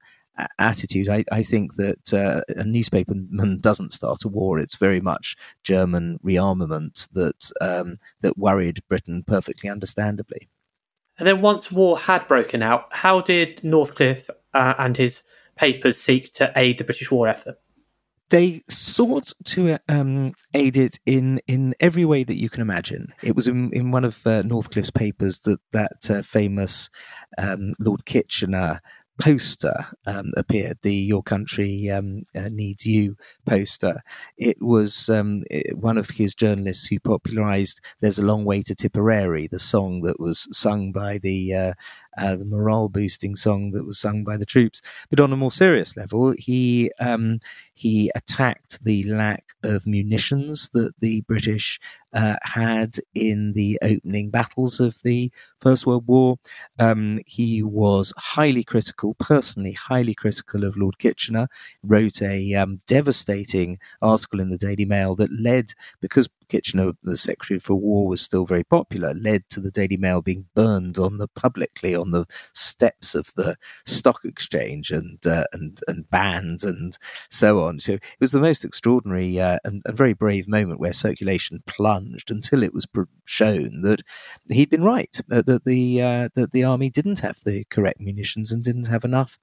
attitude. 0.58 1.08
I, 1.08 1.24
I 1.30 1.42
think 1.42 1.76
that 1.76 2.12
uh, 2.12 2.42
a 2.48 2.64
newspaperman 2.64 3.60
doesn't 3.60 3.92
start 3.92 4.24
a 4.24 4.28
war. 4.28 4.58
It's 4.58 4.76
very 4.76 5.00
much 5.00 5.36
German 5.62 6.18
rearmament 6.24 7.08
that 7.12 7.50
um, 7.60 7.98
that 8.20 8.38
worried 8.38 8.82
Britain 8.88 9.24
perfectly 9.26 9.70
understandably. 9.70 10.48
And 11.18 11.26
then 11.26 11.42
once 11.42 11.70
war 11.70 11.98
had 11.98 12.26
broken 12.26 12.62
out, 12.62 12.86
how 12.90 13.20
did 13.20 13.58
Northcliffe 13.58 14.30
uh, 14.54 14.74
and 14.78 14.96
his 14.96 15.22
papers 15.54 16.00
seek 16.00 16.32
to 16.34 16.50
aid 16.56 16.78
the 16.78 16.84
British 16.84 17.10
war 17.10 17.28
effort? 17.28 17.56
They 18.30 18.62
sought 18.68 19.32
to 19.46 19.78
um, 19.88 20.32
aid 20.54 20.76
it 20.76 20.98
in, 21.04 21.40
in 21.46 21.74
every 21.80 22.04
way 22.04 22.24
that 22.24 22.38
you 22.38 22.48
can 22.48 22.62
imagine. 22.62 23.12
It 23.22 23.34
was 23.34 23.48
in, 23.48 23.72
in 23.72 23.90
one 23.90 24.04
of 24.04 24.24
uh, 24.26 24.42
Northcliffe's 24.42 24.92
papers 24.92 25.40
that 25.40 25.58
that 25.72 26.08
uh, 26.08 26.22
famous 26.22 26.88
um, 27.36 27.74
Lord 27.80 28.06
Kitchener 28.06 28.80
poster 29.20 29.86
um, 30.06 30.32
appeared, 30.36 30.78
the 30.82 30.94
Your 30.94 31.22
Country 31.22 31.90
um, 31.90 32.24
uh, 32.34 32.48
Needs 32.50 32.86
You 32.86 33.16
poster. 33.46 34.02
It 34.36 34.60
was 34.60 35.08
um, 35.08 35.44
it, 35.50 35.76
one 35.78 35.98
of 35.98 36.10
his 36.10 36.34
journalists 36.34 36.86
who 36.86 36.98
popularized 36.98 37.80
There's 38.00 38.18
a 38.18 38.24
Long 38.24 38.44
Way 38.44 38.62
to 38.62 38.74
Tipperary, 38.74 39.46
the 39.46 39.60
song 39.60 40.02
that 40.02 40.18
was 40.18 40.48
sung 40.50 40.90
by 40.90 41.18
the 41.18 41.54
uh, 41.54 41.72
uh, 42.20 42.36
the 42.36 42.44
morale 42.46 42.88
boosting 42.88 43.34
song 43.36 43.72
that 43.72 43.86
was 43.86 43.98
sung 43.98 44.24
by 44.24 44.36
the 44.36 44.46
troops. 44.46 44.80
But 45.10 45.20
on 45.20 45.32
a 45.32 45.36
more 45.36 45.50
serious 45.50 45.96
level, 45.96 46.34
he 46.38 46.90
um, 47.00 47.40
he 47.74 48.10
attacked 48.14 48.84
the 48.84 49.04
lack 49.04 49.44
of 49.62 49.86
munitions 49.86 50.70
that 50.74 50.92
the 51.00 51.22
British 51.22 51.80
uh, 52.12 52.36
had 52.42 52.96
in 53.14 53.52
the 53.54 53.78
opening 53.82 54.30
battles 54.30 54.80
of 54.80 54.96
the 55.02 55.32
First 55.60 55.86
World 55.86 56.06
War. 56.06 56.38
Um, 56.78 57.20
he 57.26 57.62
was 57.62 58.12
highly 58.18 58.64
critical, 58.64 59.14
personally 59.18 59.72
highly 59.72 60.14
critical 60.14 60.64
of 60.64 60.76
Lord 60.76 60.98
Kitchener, 60.98 61.48
wrote 61.82 62.20
a 62.20 62.54
um, 62.54 62.80
devastating 62.86 63.78
article 64.02 64.40
in 64.40 64.50
the 64.50 64.58
Daily 64.58 64.84
Mail 64.84 65.14
that 65.16 65.30
led, 65.32 65.72
because 66.00 66.28
Kitchener, 66.50 66.92
the 67.02 67.16
Secretary 67.16 67.58
for 67.60 67.74
War, 67.74 68.06
was 68.06 68.20
still 68.20 68.44
very 68.44 68.64
popular, 68.64 69.14
led 69.14 69.48
to 69.50 69.60
the 69.60 69.70
Daily 69.70 69.96
Mail 69.96 70.20
being 70.20 70.46
burned 70.54 70.98
on 70.98 71.18
the 71.18 71.28
publicly 71.28 71.94
on 71.94 72.10
the 72.10 72.26
steps 72.52 73.14
of 73.14 73.32
the 73.36 73.56
stock 73.86 74.24
exchange 74.24 74.90
and 74.90 75.24
uh, 75.26 75.44
and 75.52 75.80
and 75.86 76.10
banned 76.10 76.62
and 76.62 76.98
so 77.30 77.62
on. 77.62 77.80
So 77.80 77.94
it 77.94 78.02
was 78.20 78.32
the 78.32 78.40
most 78.40 78.64
extraordinary 78.64 79.40
uh, 79.40 79.58
and, 79.64 79.82
and, 79.84 79.96
very 79.96 80.12
brave 80.12 80.48
moment 80.48 80.80
where 80.80 80.92
circulation 80.92 81.62
plunged 81.66 82.30
until 82.30 82.62
it 82.62 82.74
was 82.74 82.86
shown 83.24 83.82
that 83.82 84.02
he'd 84.50 84.70
been 84.70 84.84
right 84.84 85.20
uh, 85.30 85.42
that 85.42 85.64
the 85.64 86.02
uh, 86.02 86.28
that 86.34 86.52
the 86.52 86.64
army 86.64 86.90
didn't 86.90 87.20
have 87.20 87.38
the 87.44 87.64
correct 87.70 88.00
munitions 88.00 88.50
and 88.50 88.64
didn't 88.64 88.88
have 88.88 89.04
enough 89.04 89.38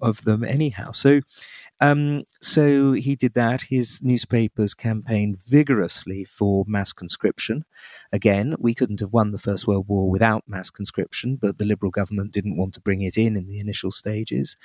of 0.00 0.24
them 0.24 0.44
anyhow. 0.44 0.92
So 0.92 1.20
um, 1.82 2.22
so 2.40 2.92
he 2.92 3.16
did 3.16 3.34
that. 3.34 3.62
His 3.62 4.00
newspapers 4.04 4.72
campaigned 4.72 5.42
vigorously 5.42 6.22
for 6.22 6.64
mass 6.68 6.92
conscription. 6.92 7.64
Again, 8.12 8.54
we 8.56 8.72
couldn't 8.72 9.00
have 9.00 9.12
won 9.12 9.32
the 9.32 9.38
First 9.38 9.66
World 9.66 9.88
War 9.88 10.08
without 10.08 10.48
mass 10.48 10.70
conscription, 10.70 11.34
but 11.34 11.58
the 11.58 11.64
Liberal 11.64 11.90
government 11.90 12.30
didn't 12.30 12.56
want 12.56 12.72
to 12.74 12.80
bring 12.80 13.02
it 13.02 13.18
in 13.18 13.36
in 13.36 13.48
the 13.48 13.58
initial 13.58 13.90
stages, 13.90 14.56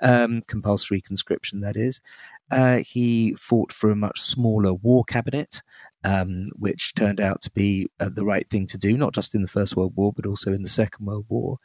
um, 0.00 0.42
compulsory 0.48 1.00
conscription, 1.00 1.60
that 1.60 1.78
is. 1.78 2.02
Uh, 2.50 2.76
he 2.76 3.34
fought 3.36 3.72
for 3.72 3.90
a 3.90 3.96
much 3.96 4.20
smaller 4.20 4.74
war 4.74 5.02
cabinet 5.02 5.62
um, 6.06 6.46
which 6.54 6.94
turned 6.94 7.20
out 7.20 7.42
to 7.42 7.50
be 7.50 7.88
uh, 7.98 8.08
the 8.08 8.24
right 8.24 8.48
thing 8.48 8.68
to 8.68 8.78
do, 8.78 8.96
not 8.96 9.12
just 9.12 9.34
in 9.34 9.42
the 9.42 9.48
First 9.48 9.76
World 9.76 9.92
War, 9.96 10.12
but 10.14 10.24
also 10.24 10.52
in 10.52 10.62
the 10.62 10.68
Second 10.68 11.04
World 11.04 11.26
War. 11.28 11.58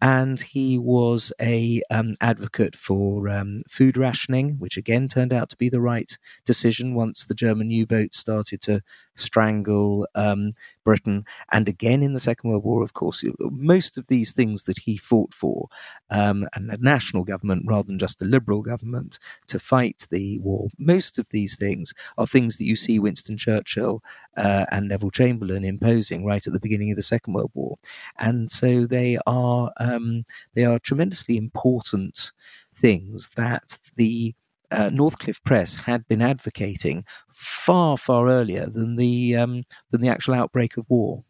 And 0.00 0.40
he 0.40 0.78
was 0.78 1.30
a 1.38 1.82
um, 1.90 2.14
advocate 2.22 2.74
for 2.74 3.28
um, 3.28 3.62
food 3.68 3.98
rationing, 3.98 4.56
which 4.58 4.78
again 4.78 5.08
turned 5.08 5.32
out 5.32 5.50
to 5.50 5.58
be 5.58 5.68
the 5.68 5.82
right 5.82 6.16
decision 6.46 6.94
once 6.94 7.26
the 7.26 7.34
German 7.34 7.70
U-boats 7.70 8.18
started 8.18 8.62
to 8.62 8.80
strangle 9.14 10.08
um, 10.14 10.52
Britain. 10.84 11.24
And 11.50 11.68
again 11.68 12.02
in 12.02 12.12
the 12.12 12.20
Second 12.20 12.50
World 12.50 12.64
War, 12.64 12.82
of 12.82 12.92
course, 12.92 13.24
most 13.40 13.98
of 13.98 14.06
these 14.06 14.32
things 14.32 14.64
that 14.64 14.78
he 14.78 14.96
fought 14.96 15.34
for, 15.34 15.68
um, 16.10 16.48
and 16.54 16.70
a 16.70 16.76
national 16.78 17.24
government 17.24 17.64
rather 17.66 17.86
than 17.86 17.98
just 17.98 18.22
a 18.22 18.24
liberal 18.26 18.62
government 18.62 19.18
to 19.48 19.58
fight 19.58 20.06
the 20.10 20.38
war, 20.38 20.68
most 20.78 21.18
of 21.18 21.28
these 21.30 21.56
things 21.56 21.92
are 22.18 22.26
things 22.26 22.56
that 22.56 22.64
you 22.64 22.76
see 22.76 22.98
Winston 22.98 23.36
Churchill 23.36 24.02
uh, 24.36 24.66
and 24.70 24.88
Neville 24.88 25.10
Chamberlain 25.10 25.64
imposing 25.64 26.24
right 26.24 26.46
at 26.46 26.52
the 26.52 26.60
beginning 26.60 26.90
of 26.90 26.96
the 26.96 27.02
Second 27.02 27.34
World 27.34 27.50
War. 27.54 27.78
And 28.18 28.50
so 28.50 28.86
they 28.86 29.18
are 29.26 29.72
um, 29.78 30.24
they 30.54 30.64
are 30.64 30.78
tremendously 30.78 31.36
important 31.36 32.32
things 32.74 33.30
that 33.36 33.78
the 33.96 34.34
uh, 34.72 34.90
Northcliffe 34.90 35.42
Press 35.44 35.76
had 35.76 36.06
been 36.08 36.22
advocating 36.22 37.04
far, 37.28 37.96
far 37.96 38.28
earlier 38.28 38.66
than 38.66 38.96
the 38.96 39.36
um, 39.36 39.64
than 39.90 40.00
the 40.00 40.08
actual 40.08 40.34
outbreak 40.34 40.76
of 40.76 40.88
war. 40.88 41.22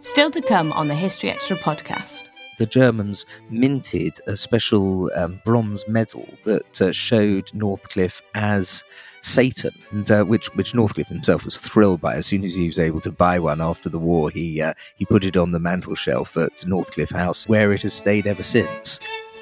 Still 0.00 0.30
to 0.30 0.40
come 0.42 0.72
on 0.72 0.88
the 0.88 0.94
History 0.94 1.30
Extra 1.30 1.56
podcast. 1.56 2.24
The 2.58 2.66
Germans 2.66 3.24
minted 3.48 4.18
a 4.26 4.36
special 4.36 5.10
um, 5.14 5.40
bronze 5.46 5.86
medal 5.88 6.28
that 6.44 6.82
uh, 6.82 6.92
showed 6.92 7.46
Northcliffe 7.54 8.20
as 8.34 8.84
Satan, 9.22 9.72
and 9.90 10.10
uh, 10.10 10.24
which 10.24 10.54
which 10.56 10.74
Northcliffe 10.74 11.08
himself 11.08 11.44
was 11.44 11.58
thrilled 11.58 12.00
by. 12.00 12.16
As 12.16 12.26
soon 12.26 12.44
as 12.44 12.54
he 12.54 12.66
was 12.66 12.78
able 12.78 13.00
to 13.00 13.12
buy 13.12 13.38
one 13.38 13.60
after 13.60 13.88
the 13.88 13.98
war, 13.98 14.30
he 14.30 14.60
uh, 14.60 14.74
he 14.96 15.06
put 15.06 15.24
it 15.24 15.36
on 15.36 15.52
the 15.52 15.58
mantel 15.58 15.94
shelf 15.94 16.36
at 16.36 16.66
Northcliffe 16.66 17.12
House, 17.12 17.48
where 17.48 17.72
it 17.72 17.82
has 17.82 17.94
stayed 17.94 18.26
ever 18.26 18.42
since. 18.42 19.00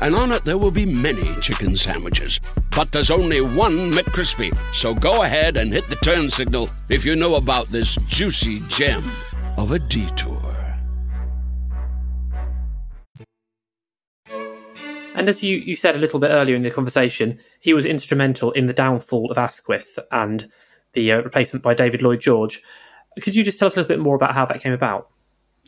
and 0.00 0.14
on 0.14 0.32
it 0.32 0.44
there 0.44 0.58
will 0.58 0.70
be 0.70 0.86
many 0.86 1.34
chicken 1.40 1.76
sandwiches. 1.76 2.40
But 2.74 2.92
there's 2.92 3.10
only 3.10 3.40
one 3.40 3.92
McCrispy. 3.92 4.56
So 4.74 4.94
go 4.94 5.22
ahead 5.22 5.56
and 5.56 5.72
hit 5.72 5.88
the 5.88 5.96
turn 5.96 6.30
signal 6.30 6.70
if 6.88 7.04
you 7.04 7.16
know 7.16 7.36
about 7.36 7.68
this 7.68 7.96
juicy 8.08 8.60
gem 8.68 9.04
of 9.56 9.72
a 9.72 9.78
detour. 9.78 10.54
And 15.14 15.28
as 15.28 15.44
you, 15.44 15.58
you 15.58 15.76
said 15.76 15.94
a 15.94 15.98
little 15.98 16.18
bit 16.18 16.28
earlier 16.28 16.56
in 16.56 16.64
the 16.64 16.70
conversation, 16.70 17.38
he 17.60 17.72
was 17.72 17.86
instrumental 17.86 18.50
in 18.52 18.66
the 18.66 18.72
downfall 18.72 19.30
of 19.30 19.38
Asquith 19.38 19.98
and 20.10 20.50
the 20.92 21.12
uh, 21.12 21.22
replacement 21.22 21.62
by 21.62 21.72
David 21.72 22.02
Lloyd 22.02 22.20
George. 22.20 22.60
Could 23.22 23.36
you 23.36 23.44
just 23.44 23.60
tell 23.60 23.66
us 23.66 23.74
a 23.74 23.76
little 23.76 23.88
bit 23.88 24.00
more 24.00 24.16
about 24.16 24.34
how 24.34 24.44
that 24.46 24.60
came 24.60 24.72
about? 24.72 25.10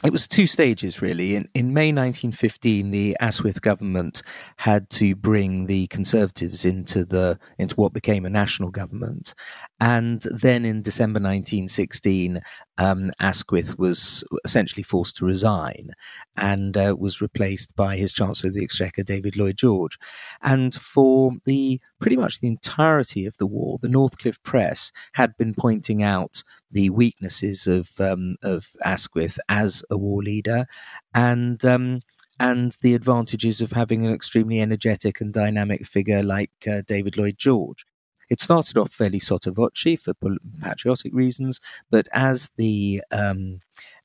It 0.04 0.12
was 0.12 0.28
two 0.28 0.46
stages 0.46 1.00
really. 1.00 1.34
In, 1.34 1.48
in 1.54 1.72
May 1.72 1.88
1915, 1.88 2.90
the 2.90 3.16
Asquith 3.20 3.62
government 3.62 4.22
had 4.56 4.90
to 4.90 5.14
bring 5.14 5.66
the 5.66 5.86
Conservatives 5.86 6.64
into 6.64 7.04
the 7.04 7.38
into 7.58 7.74
what 7.76 7.92
became 7.92 8.26
a 8.26 8.30
national 8.30 8.70
government, 8.70 9.34
and 9.78 10.22
then 10.30 10.64
in 10.64 10.80
December 10.80 11.18
1916, 11.18 12.40
um, 12.78 13.12
Asquith 13.20 13.78
was 13.78 14.24
essentially 14.44 14.82
forced 14.82 15.16
to 15.16 15.26
resign 15.26 15.90
and 16.34 16.76
uh, 16.76 16.96
was 16.98 17.20
replaced 17.20 17.76
by 17.76 17.96
his 17.96 18.14
Chancellor 18.14 18.48
of 18.48 18.54
the 18.54 18.64
Exchequer, 18.64 19.02
David 19.02 19.36
Lloyd 19.36 19.58
George. 19.58 19.98
And 20.42 20.74
for 20.74 21.32
the 21.44 21.78
pretty 22.00 22.16
much 22.16 22.40
the 22.40 22.48
entirety 22.48 23.26
of 23.26 23.36
the 23.36 23.46
war, 23.46 23.78
the 23.80 23.88
Northcliffe 23.88 24.42
Press 24.42 24.92
had 25.12 25.36
been 25.36 25.54
pointing 25.54 26.02
out 26.02 26.42
the 26.70 26.88
weaknesses 26.90 27.66
of 27.66 27.90
um, 28.00 28.36
of 28.42 28.68
Asquith 28.82 29.38
as 29.48 29.82
a 29.90 29.98
war 29.98 30.22
leader, 30.22 30.66
and 31.14 31.62
um, 31.64 32.00
and 32.40 32.76
the 32.82 32.94
advantages 32.94 33.60
of 33.60 33.72
having 33.72 34.06
an 34.06 34.12
extremely 34.12 34.60
energetic 34.60 35.20
and 35.20 35.32
dynamic 35.32 35.86
figure 35.86 36.22
like 36.22 36.50
uh, 36.70 36.82
David 36.86 37.16
Lloyd 37.16 37.36
George. 37.38 37.84
It 38.28 38.40
started 38.40 38.76
off 38.76 38.92
fairly 38.92 39.18
sotto 39.20 39.52
voce 39.52 39.96
for 40.02 40.14
patriotic 40.60 41.14
reasons, 41.14 41.60
but 41.90 42.08
as 42.12 42.50
the 42.56 43.02
um, 43.10 43.60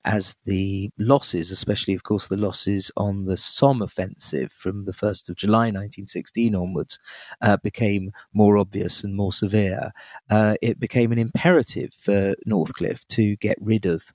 as 0.05 0.37
the 0.45 0.89
losses, 0.97 1.51
especially 1.51 1.93
of 1.93 2.03
course 2.03 2.27
the 2.27 2.37
losses 2.37 2.91
on 2.97 3.25
the 3.25 3.37
Somme 3.37 3.81
offensive 3.81 4.51
from 4.51 4.85
the 4.85 4.91
1st 4.93 5.29
of 5.29 5.35
July 5.35 5.65
1916 5.65 6.55
onwards, 6.55 6.99
uh, 7.41 7.57
became 7.57 8.11
more 8.33 8.57
obvious 8.57 9.03
and 9.03 9.15
more 9.15 9.31
severe, 9.31 9.91
uh, 10.29 10.55
it 10.61 10.79
became 10.79 11.11
an 11.11 11.19
imperative 11.19 11.91
for 11.99 12.35
Northcliffe 12.47 13.05
to 13.09 13.35
get 13.37 13.57
rid 13.61 13.85
of 13.85 14.05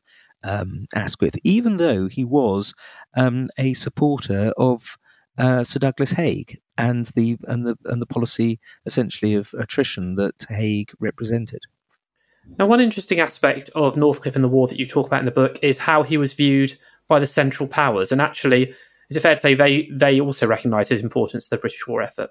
um, 0.42 0.87
Asquith, 0.95 1.37
even 1.45 1.77
though 1.77 2.09
he 2.09 2.25
was 2.25 2.75
um, 3.16 3.49
a 3.59 3.75
supporter 3.75 4.53
of 4.57 4.97
uh, 5.38 5.64
Sir 5.64 5.79
Douglas 5.79 6.12
Haig 6.12 6.61
and 6.79 7.07
the 7.14 7.38
and 7.44 7.66
the 7.66 7.77
and 7.87 8.01
the 8.01 8.07
policy 8.07 8.61
essentially 8.85 9.35
of 9.35 9.55
attrition 9.59 10.16
that 10.16 10.46
Haig 10.49 10.92
represented. 11.01 11.62
Now, 12.59 12.66
one 12.66 12.81
interesting 12.81 13.20
aspect 13.20 13.70
of 13.75 13.96
Northcliffe 13.96 14.37
and 14.37 14.44
the 14.44 14.49
war 14.49 14.68
that 14.68 14.79
you 14.79 14.87
talk 14.87 15.07
about 15.07 15.20
in 15.20 15.27
the 15.27 15.33
book 15.33 15.59
is 15.62 15.79
how 15.79 16.03
he 16.03 16.16
was 16.16 16.33
viewed 16.33 16.79
by 17.09 17.18
the 17.18 17.27
Central 17.27 17.68
Powers, 17.68 18.12
and 18.12 18.20
actually, 18.20 18.75
is 19.11 19.16
it 19.16 19.20
fair 19.20 19.35
to 19.35 19.40
say 19.40 19.55
they 19.55 19.88
they 19.92 20.20
also 20.20 20.46
recognised 20.46 20.90
his 20.90 21.01
importance 21.01 21.44
to 21.44 21.51
the 21.51 21.59
British 21.59 21.87
war 21.87 22.03
effort? 22.03 22.31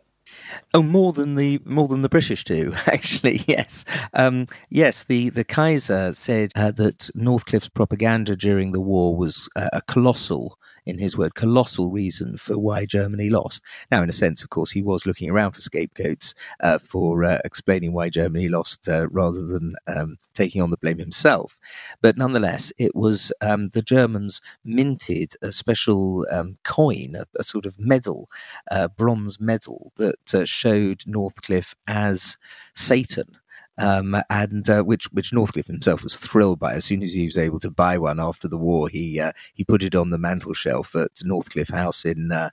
Oh, 0.74 0.82
more 0.82 1.14
than 1.14 1.36
the 1.36 1.62
more 1.66 1.88
than 1.88 2.02
the 2.02 2.10
British 2.10 2.44
do, 2.44 2.74
actually. 2.88 3.42
Yes, 3.48 3.86
um, 4.14 4.48
yes. 4.70 5.04
The 5.04 5.30
the 5.30 5.44
Kaiser 5.44 6.14
said 6.14 6.52
uh, 6.56 6.72
that 6.72 7.10
Northcliffe's 7.16 7.70
propaganda 7.70 8.36
during 8.36 8.72
the 8.72 8.82
war 8.82 9.16
was 9.16 9.48
uh, 9.56 9.70
a 9.74 9.82
colossal 9.82 10.58
in 10.86 11.00
his 11.00 11.18
word, 11.18 11.36
colossal 11.36 11.90
reason 11.90 12.38
for 12.38 12.58
why 12.58 12.86
Germany 12.86 13.30
lost. 13.30 13.64
Now, 13.92 14.04
in 14.04 14.10
a 14.10 14.14
sense, 14.14 14.44
of 14.44 14.50
course, 14.50 14.72
he 14.72 14.82
was 14.82 15.06
looking 15.06 15.30
around 15.30 15.54
for 15.54 15.62
scapegoats 15.62 16.36
uh, 16.60 16.78
for 16.78 17.24
uh, 17.24 17.40
explaining 17.44 17.94
why 17.94 18.10
Germany 18.10 18.50
lost 18.50 18.88
uh, 18.88 19.08
rather 19.10 19.46
than 19.46 19.76
um, 19.88 20.18
taking 20.34 20.62
on 20.62 20.70
the 20.70 20.78
blame 20.78 21.00
himself. 21.00 21.58
But 22.02 22.18
nonetheless, 22.18 22.72
it 22.78 22.96
was 22.96 23.32
um, 23.42 23.70
the 23.70 23.82
Germans 23.82 24.42
minted 24.64 25.34
a 25.42 25.52
special 25.52 26.26
um, 26.32 26.58
coin, 26.64 27.16
a, 27.16 27.26
a, 27.40 27.44
sort 27.44 27.66
of 27.66 27.80
medal, 27.80 28.30
a 28.70 28.90
bronze 28.90 29.40
medal 29.40 29.92
that 29.98 30.34
uh, 30.34 30.46
showed 30.46 31.04
Northcliffe 31.06 31.76
as 31.88 32.38
Satan 32.74 33.38
um, 33.78 34.16
and 34.30 34.70
uh, 34.70 34.84
which 34.84 35.06
which 35.12 35.34
Northcliffe 35.34 35.68
himself 35.68 36.04
was 36.04 36.18
thrilled 36.18 36.60
by. 36.60 36.74
As 36.74 36.86
soon 36.86 37.04
as 37.04 37.14
he 37.14 37.26
was 37.26 37.38
able 37.38 37.60
to 37.60 37.72
buy 37.72 37.98
one 37.98 38.20
after 38.20 38.48
the 38.48 38.58
war, 38.58 38.90
he 38.90 39.20
uh, 39.20 39.32
he 39.54 39.64
put 39.64 39.84
it 39.84 39.96
on 39.96 40.10
the 40.10 40.18
mantel 40.18 40.54
shelf 40.54 40.96
at 40.96 41.12
Northcliffe 41.24 41.70
House 41.70 42.06
in 42.06 42.32
uh, 42.32 42.50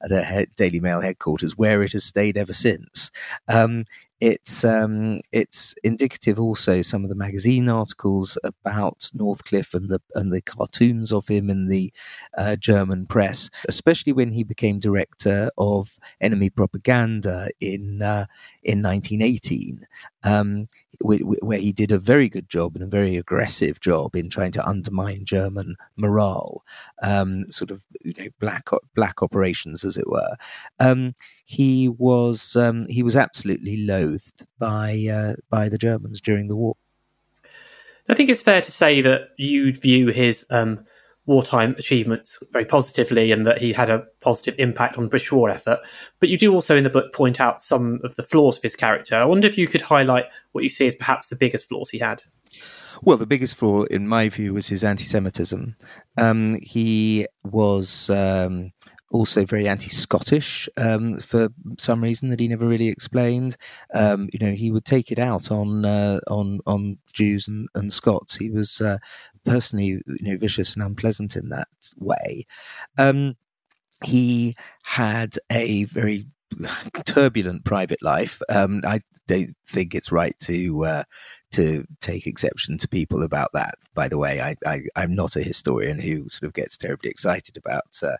the 0.00 0.46
Daily 0.56 0.80
Mail 0.80 1.00
headquarters, 1.00 1.56
where 1.56 1.82
it 1.82 1.92
has 1.92 2.04
stayed 2.04 2.36
ever 2.36 2.52
since. 2.52 3.10
Um, 3.48 3.84
it's 4.20 4.64
um, 4.64 5.20
it's 5.32 5.74
indicative 5.82 6.38
also 6.38 6.82
some 6.82 7.02
of 7.02 7.08
the 7.08 7.16
magazine 7.16 7.68
articles 7.68 8.38
about 8.44 9.10
Northcliffe 9.14 9.74
and 9.74 9.88
the 9.88 10.00
and 10.14 10.32
the 10.32 10.40
cartoons 10.40 11.12
of 11.12 11.28
him 11.28 11.50
in 11.50 11.68
the 11.68 11.92
uh, 12.36 12.56
German 12.56 13.06
press, 13.06 13.50
especially 13.68 14.12
when 14.12 14.32
he 14.32 14.44
became 14.44 14.78
director 14.78 15.50
of 15.58 15.98
enemy 16.20 16.50
propaganda 16.50 17.48
in 17.60 18.02
uh, 18.02 18.26
in 18.62 18.82
1918. 18.82 19.86
Um, 20.22 20.68
where 21.00 21.58
he 21.58 21.72
did 21.72 21.92
a 21.92 21.98
very 21.98 22.28
good 22.28 22.48
job 22.48 22.74
and 22.74 22.84
a 22.84 22.88
very 22.88 23.16
aggressive 23.16 23.80
job 23.80 24.14
in 24.16 24.30
trying 24.30 24.52
to 24.52 24.66
undermine 24.66 25.24
German 25.24 25.76
morale, 25.96 26.62
um, 27.02 27.50
sort 27.50 27.70
of 27.70 27.84
you 28.02 28.14
know 28.18 28.28
black 28.40 28.68
black 28.94 29.22
operations, 29.22 29.84
as 29.84 29.96
it 29.96 30.08
were. 30.08 30.36
Um, 30.78 31.14
he 31.44 31.88
was 31.88 32.56
um, 32.56 32.86
he 32.88 33.02
was 33.02 33.16
absolutely 33.16 33.84
loathed 33.84 34.46
by 34.58 35.06
uh, 35.10 35.34
by 35.50 35.68
the 35.68 35.78
Germans 35.78 36.20
during 36.20 36.48
the 36.48 36.56
war. 36.56 36.76
I 38.08 38.14
think 38.14 38.28
it's 38.28 38.42
fair 38.42 38.60
to 38.60 38.72
say 38.72 39.00
that 39.00 39.30
you'd 39.38 39.78
view 39.78 40.08
his 40.08 40.46
um, 40.50 40.84
wartime 41.26 41.74
achievements 41.78 42.38
very 42.52 42.64
positively 42.64 43.32
and 43.32 43.46
that 43.46 43.58
he 43.58 43.72
had 43.72 43.90
a 43.90 44.04
positive 44.20 44.54
impact 44.58 44.96
on 44.96 45.04
the 45.04 45.10
British 45.10 45.32
war 45.32 45.48
effort. 45.50 45.80
But 46.20 46.28
you 46.28 46.36
do 46.36 46.52
also 46.54 46.76
in 46.76 46.84
the 46.84 46.90
book 46.90 47.12
point 47.12 47.40
out 47.40 47.62
some 47.62 48.00
of 48.04 48.14
the 48.16 48.22
flaws 48.22 48.56
of 48.58 48.62
his 48.62 48.76
character. 48.76 49.16
I 49.16 49.24
wonder 49.24 49.48
if 49.48 49.56
you 49.56 49.66
could 49.66 49.82
highlight 49.82 50.26
what 50.52 50.64
you 50.64 50.70
see 50.70 50.86
as 50.86 50.94
perhaps 50.94 51.28
the 51.28 51.36
biggest 51.36 51.68
flaws 51.68 51.90
he 51.90 51.98
had. 51.98 52.22
Well, 53.02 53.16
the 53.16 53.26
biggest 53.26 53.56
flaw, 53.56 53.82
in 53.84 54.06
my 54.06 54.28
view, 54.28 54.54
was 54.54 54.68
his 54.68 54.84
anti-Semitism. 54.84 55.74
Um, 56.16 56.60
he 56.62 57.26
was 57.42 58.08
um, 58.08 58.72
also 59.14 59.44
very 59.44 59.68
anti-Scottish 59.68 60.68
um, 60.76 61.18
for 61.18 61.48
some 61.78 62.02
reason 62.02 62.30
that 62.30 62.40
he 62.40 62.48
never 62.48 62.66
really 62.66 62.88
explained. 62.88 63.56
Um, 63.94 64.28
you 64.32 64.40
know, 64.40 64.52
he 64.52 64.72
would 64.72 64.84
take 64.84 65.12
it 65.12 65.20
out 65.20 65.52
on 65.52 65.84
uh, 65.84 66.18
on 66.26 66.58
on 66.66 66.98
Jews 67.12 67.46
and, 67.46 67.68
and 67.76 67.92
Scots. 67.92 68.36
He 68.36 68.50
was 68.50 68.80
uh, 68.80 68.98
personally, 69.44 70.02
you 70.06 70.32
know, 70.32 70.36
vicious 70.36 70.74
and 70.74 70.82
unpleasant 70.82 71.36
in 71.36 71.48
that 71.50 71.68
way. 71.96 72.46
Um, 72.98 73.36
he 74.04 74.56
had 74.82 75.36
a 75.48 75.84
very 75.84 76.26
turbulent 77.04 77.64
private 77.64 78.02
life. 78.02 78.40
Um, 78.48 78.82
I 78.84 79.00
don't 79.26 79.52
think 79.66 79.94
it's 79.94 80.12
right 80.12 80.38
to 80.40 80.84
uh, 80.84 81.04
to 81.52 81.86
take 82.00 82.26
exception 82.26 82.76
to 82.78 82.88
people 82.88 83.22
about 83.22 83.50
that. 83.52 83.76
By 83.94 84.08
the 84.08 84.18
way, 84.18 84.56
I, 84.66 84.82
am 84.96 85.14
not 85.14 85.36
a 85.36 85.42
historian 85.42 85.98
who 85.98 86.28
sort 86.28 86.48
of 86.48 86.52
gets 86.52 86.76
terribly 86.76 87.10
excited 87.10 87.56
about 87.56 87.98
uh, 88.02 88.16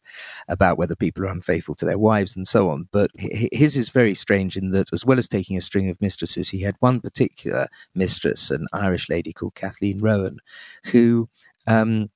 about 0.49 0.79
whether 0.79 0.95
people 0.95 1.25
are 1.25 1.29
unfaithful 1.33 1.75
to 1.77 1.85
their 1.85 1.99
wives 1.99 2.37
and 2.37 2.47
so 2.47 2.71
on. 2.71 2.89
But 2.93 3.11
his 3.17 3.77
is 3.77 3.89
very 3.89 4.15
strange 4.15 4.57
in 4.57 4.71
that, 4.71 4.93
as 4.93 5.05
well 5.05 5.19
as 5.19 5.29
taking 5.29 5.57
a 5.57 5.61
string 5.63 5.91
of 5.91 6.01
mistresses, 6.01 6.51
he 6.51 6.63
had 6.63 6.77
one 6.81 7.01
particular 7.01 7.69
mistress, 7.95 8.51
an 8.51 8.67
Irish 8.73 9.09
lady 9.09 9.33
called 9.33 9.55
Kathleen 9.55 10.01
Wrohan, 10.01 10.39
who. 10.87 11.29
Um, 11.67 12.11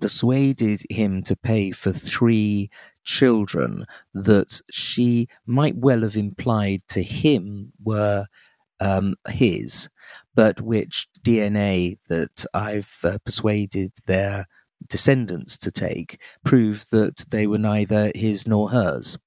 persuaded 0.00 0.82
him 0.90 1.22
to 1.22 1.36
pay 1.36 1.70
for 1.70 1.92
three 1.92 2.70
children 3.04 3.86
that 4.14 4.60
she 4.70 5.28
might 5.46 5.76
well 5.76 6.02
have 6.02 6.16
implied 6.16 6.82
to 6.88 7.02
him 7.02 7.72
were 7.82 8.26
um, 8.80 9.14
his, 9.28 9.88
but 10.34 10.60
which 10.60 11.08
DNA 11.22 11.98
that 12.08 12.44
I've 12.52 12.98
uh, 13.04 13.18
persuaded 13.24 13.92
their 14.06 14.46
descendants 14.88 15.56
to 15.58 15.70
take 15.70 16.20
prove 16.44 16.86
that 16.90 17.24
they 17.30 17.46
were 17.46 17.58
neither 17.58 18.10
his 18.14 18.46
nor 18.46 18.70
hers. 18.70 19.18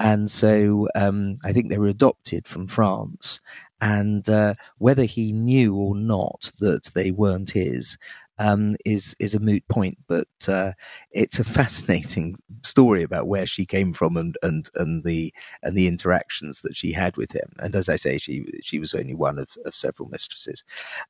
And 0.00 0.30
so 0.30 0.88
um, 0.94 1.36
I 1.44 1.52
think 1.52 1.68
they 1.68 1.78
were 1.78 1.86
adopted 1.86 2.46
from 2.46 2.66
France. 2.66 3.40
And 3.80 4.28
uh, 4.28 4.54
whether 4.78 5.04
he 5.04 5.32
knew 5.32 5.76
or 5.76 5.94
not 5.94 6.52
that 6.58 6.90
they 6.94 7.10
weren't 7.10 7.50
his, 7.50 7.98
um, 8.38 8.76
is 8.84 9.14
is 9.20 9.34
a 9.34 9.40
moot 9.40 9.66
point, 9.68 9.98
but 10.08 10.28
uh, 10.48 10.72
it's 11.10 11.38
a 11.38 11.44
fascinating 11.44 12.34
story 12.62 13.02
about 13.02 13.28
where 13.28 13.46
she 13.46 13.64
came 13.66 13.92
from 13.92 14.16
and, 14.16 14.36
and 14.42 14.68
and 14.74 15.04
the 15.04 15.32
and 15.62 15.76
the 15.76 15.86
interactions 15.86 16.60
that 16.62 16.76
she 16.76 16.92
had 16.92 17.16
with 17.16 17.32
him. 17.32 17.52
And 17.60 17.74
as 17.76 17.88
I 17.88 17.96
say, 17.96 18.18
she 18.18 18.44
she 18.62 18.78
was 18.78 18.94
only 18.94 19.14
one 19.14 19.38
of, 19.38 19.48
of 19.64 19.74
several 19.74 20.08
mistresses. 20.08 20.64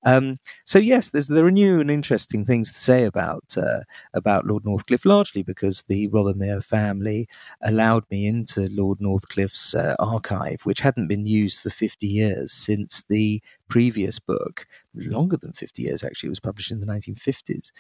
Um, 0.04 0.38
so 0.64 0.78
yes, 0.78 1.10
there 1.10 1.46
are 1.46 1.50
new 1.50 1.80
and 1.80 1.90
interesting 1.90 2.44
things 2.44 2.72
to 2.72 2.80
say 2.80 3.04
about 3.04 3.56
uh, 3.56 3.80
about 4.12 4.46
Lord 4.46 4.64
Northcliffe, 4.64 5.04
largely 5.04 5.42
because 5.42 5.84
the 5.84 6.08
Rothermere 6.08 6.62
family 6.62 7.28
allowed 7.62 8.04
me 8.10 8.26
into 8.26 8.68
Lord 8.68 8.98
Northcliffe's 9.00 9.74
uh, 9.74 9.96
archive, 9.98 10.60
which 10.64 10.80
hadn't 10.80 11.08
been 11.08 11.26
used 11.26 11.60
for 11.60 11.70
fifty 11.70 12.06
years 12.06 12.52
since 12.52 13.02
the 13.08 13.42
previous 13.68 14.18
book, 14.18 14.66
longer 14.94 15.36
than 15.36 15.52
50 15.52 15.82
years 15.82 16.04
actually, 16.04 16.28
was 16.28 16.40
published 16.40 16.70
in 16.70 16.80
the 16.80 16.86
1950s, 16.86 17.72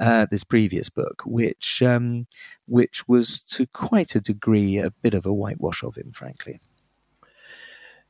uh, 0.00 0.26
this 0.30 0.44
previous 0.44 0.88
book, 0.88 1.22
which, 1.24 1.82
um, 1.82 2.26
which 2.66 3.06
was 3.08 3.42
to 3.42 3.66
quite 3.66 4.14
a 4.14 4.20
degree 4.20 4.78
a 4.78 4.90
bit 4.90 5.14
of 5.14 5.26
a 5.26 5.32
whitewash 5.32 5.82
of 5.82 5.96
him, 5.96 6.12
frankly. 6.12 6.60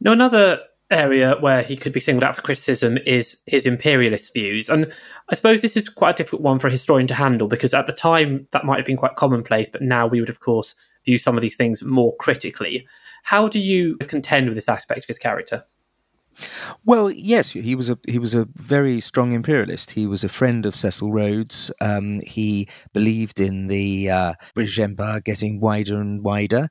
Now, 0.01 0.13
another 0.13 0.61
area 0.93 1.37
where 1.41 1.63
he 1.63 1.77
could 1.77 1.93
be 1.93 2.01
singled 2.01 2.25
out 2.25 2.37
for 2.37 2.43
criticism 2.43 2.99
is 2.99 3.41
his 3.47 3.67
imperialist 3.67 4.35
views. 4.35 4.69
And 4.69 4.93
I 5.31 5.35
suppose 5.35 5.63
this 5.63 5.77
is 5.77 5.89
quite 5.89 6.17
a 6.17 6.19
difficult 6.19 6.43
one 6.43 6.59
for 6.59 6.69
a 6.69 6.73
historian 6.73 7.07
to 7.09 7.15
handle 7.15 7.49
because 7.49 7.75
at 7.75 7.87
the 7.87 7.93
time 7.93 8.47
that 8.53 8.65
might 8.65 8.77
have 8.77 8.87
been 8.87 8.97
quite 8.97 9.15
commonplace, 9.15 9.69
but 9.69 9.83
now 9.83 10.07
we 10.07 10.21
would, 10.21 10.29
of 10.29 10.41
course, 10.41 10.75
view 11.05 11.19
some 11.19 11.37
of 11.37 11.43
these 11.43 11.57
things 11.57 11.83
more 11.83 12.15
critically. 12.17 12.87
How 13.25 13.49
do 13.49 13.59
you 13.59 13.97
contend 13.97 14.47
with 14.47 14.55
this 14.55 14.69
aspect 14.69 15.01
of 15.01 15.07
his 15.07 15.19
character? 15.19 15.65
Well, 16.85 17.11
yes, 17.11 17.51
he 17.51 17.75
was 17.75 17.89
a 17.91 17.99
he 18.07 18.19
was 18.19 18.35
a 18.35 18.49
very 18.55 19.01
strong 19.01 19.33
imperialist. 19.33 19.93
He 19.93 20.07
was 20.07 20.25
a 20.25 20.29
friend 20.29 20.67
of 20.67 20.75
Cecil 20.77 21.13
Rhodes. 21.13 21.71
Um, 21.81 22.21
he 22.21 22.69
believed 22.93 23.41
in 23.41 23.67
the 23.69 24.11
uh, 24.11 24.35
British 24.55 24.79
Empire 24.79 25.21
getting 25.21 25.61
wider 25.61 26.01
and 26.01 26.23
wider. 26.25 26.69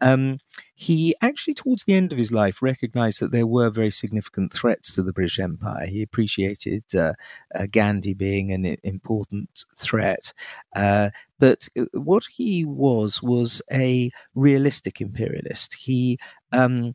Um, 0.00 0.38
he 0.74 1.14
actually, 1.22 1.54
towards 1.54 1.84
the 1.84 1.94
end 1.94 2.12
of 2.12 2.18
his 2.18 2.32
life, 2.32 2.60
recognized 2.60 3.20
that 3.20 3.30
there 3.30 3.46
were 3.46 3.70
very 3.70 3.90
significant 3.90 4.52
threats 4.52 4.94
to 4.94 5.02
the 5.02 5.12
British 5.12 5.38
Empire. 5.38 5.86
He 5.86 6.02
appreciated 6.02 6.82
uh, 6.94 7.12
uh, 7.54 7.66
Gandhi 7.70 8.14
being 8.14 8.50
an 8.52 8.76
important 8.82 9.64
threat. 9.76 10.32
Uh, 10.74 11.10
but 11.38 11.68
uh, 11.78 11.84
what 11.92 12.24
he 12.34 12.64
was 12.64 13.22
was 13.22 13.62
a 13.70 14.10
realistic 14.34 15.00
imperialist. 15.00 15.74
He 15.74 16.18
um, 16.50 16.94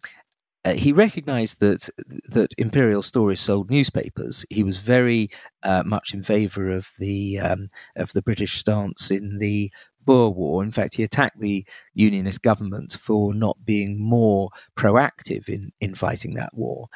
uh, 0.68 0.74
he 0.74 0.92
recognized 0.92 1.62
that 1.62 1.90
that 2.26 2.54
imperial 2.58 3.02
stories 3.02 3.40
sold 3.40 3.70
newspapers. 3.70 4.46
He 4.50 4.64
was 4.64 4.78
very 4.78 5.30
uh, 5.64 5.84
much 5.86 6.14
in 6.14 6.24
favor 6.24 6.70
of 6.70 6.92
the 7.00 7.40
um, 7.40 7.70
of 7.96 8.12
the 8.12 8.22
British 8.22 8.58
stance 8.58 9.10
in 9.10 9.38
the 9.38 9.72
Boer 10.04 10.30
War. 10.30 10.64
In 10.64 10.72
fact, 10.72 10.96
he 10.96 11.04
attacked 11.04 11.40
the 11.40 11.66
Unionist 11.94 12.42
government 12.42 12.98
for 13.00 13.34
not 13.34 13.66
being 13.66 13.98
more 13.98 14.50
proactive 14.76 15.48
in, 15.48 15.72
in 15.80 15.96
fighting 15.96 16.34
that 16.36 16.54
war. 16.54 16.88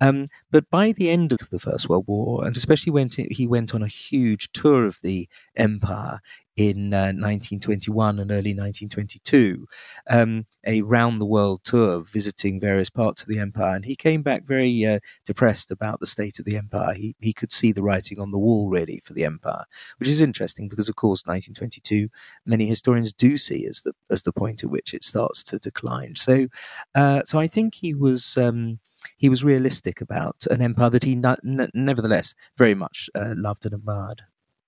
Um, 0.00 0.28
but 0.50 0.68
by 0.70 0.92
the 0.92 1.10
end 1.10 1.32
of 1.32 1.50
the 1.50 1.60
First 1.60 1.88
World 1.88 2.04
War, 2.06 2.44
and 2.44 2.56
especially 2.56 2.92
when 2.92 3.10
he 3.30 3.46
went 3.46 3.74
on 3.74 3.82
a 3.82 3.88
huge 3.88 4.52
tour 4.52 4.84
of 4.86 4.98
the 5.02 5.28
empire, 5.56 6.20
in 6.56 6.94
uh, 6.94 7.12
1921 7.12 8.18
and 8.18 8.30
early 8.30 8.54
1922, 8.54 9.66
um, 10.08 10.46
a 10.66 10.80
round 10.82 11.20
the 11.20 11.26
world 11.26 11.62
tour 11.64 12.00
visiting 12.00 12.58
various 12.58 12.88
parts 12.88 13.22
of 13.22 13.28
the 13.28 13.38
empire. 13.38 13.76
And 13.76 13.84
he 13.84 13.94
came 13.94 14.22
back 14.22 14.44
very 14.44 14.84
uh, 14.86 15.00
depressed 15.26 15.70
about 15.70 16.00
the 16.00 16.06
state 16.06 16.38
of 16.38 16.46
the 16.46 16.56
empire. 16.56 16.94
He, 16.94 17.14
he 17.20 17.32
could 17.34 17.52
see 17.52 17.72
the 17.72 17.82
writing 17.82 18.18
on 18.18 18.30
the 18.30 18.38
wall, 18.38 18.70
really, 18.70 19.02
for 19.04 19.12
the 19.12 19.24
empire, 19.24 19.64
which 19.98 20.08
is 20.08 20.20
interesting 20.20 20.68
because, 20.68 20.88
of 20.88 20.96
course, 20.96 21.26
1922, 21.26 22.08
many 22.46 22.66
historians 22.66 23.12
do 23.12 23.36
see 23.36 23.66
as 23.66 23.82
the, 23.82 23.92
as 24.10 24.22
the 24.22 24.32
point 24.32 24.64
at 24.64 24.70
which 24.70 24.94
it 24.94 25.04
starts 25.04 25.42
to 25.44 25.58
decline. 25.58 26.16
So, 26.16 26.46
uh, 26.94 27.22
so 27.24 27.38
I 27.38 27.46
think 27.46 27.74
he 27.74 27.94
was. 27.94 28.36
Um, 28.36 28.80
he 29.18 29.28
was 29.28 29.44
realistic 29.44 30.00
about 30.00 30.46
an 30.50 30.60
empire 30.60 30.90
that 30.90 31.04
he 31.04 31.14
nevertheless 31.14 32.34
very 32.56 32.74
much 32.74 33.08
uh, 33.14 33.34
loved 33.36 33.64
and 33.64 33.74
admired. 33.74 34.22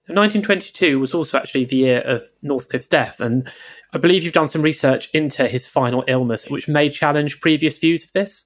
1922 0.08 0.98
was 0.98 1.14
also 1.14 1.38
actually 1.38 1.64
the 1.64 1.76
year 1.76 2.00
of 2.00 2.22
Northcliffe's 2.42 2.86
death, 2.86 3.20
and 3.20 3.50
I 3.92 3.98
believe 3.98 4.22
you've 4.22 4.32
done 4.32 4.48
some 4.48 4.62
research 4.62 5.08
into 5.14 5.48
his 5.48 5.66
final 5.66 6.04
illness, 6.08 6.46
which 6.48 6.68
may 6.68 6.90
challenge 6.90 7.40
previous 7.40 7.78
views 7.78 8.04
of 8.04 8.12
this. 8.12 8.44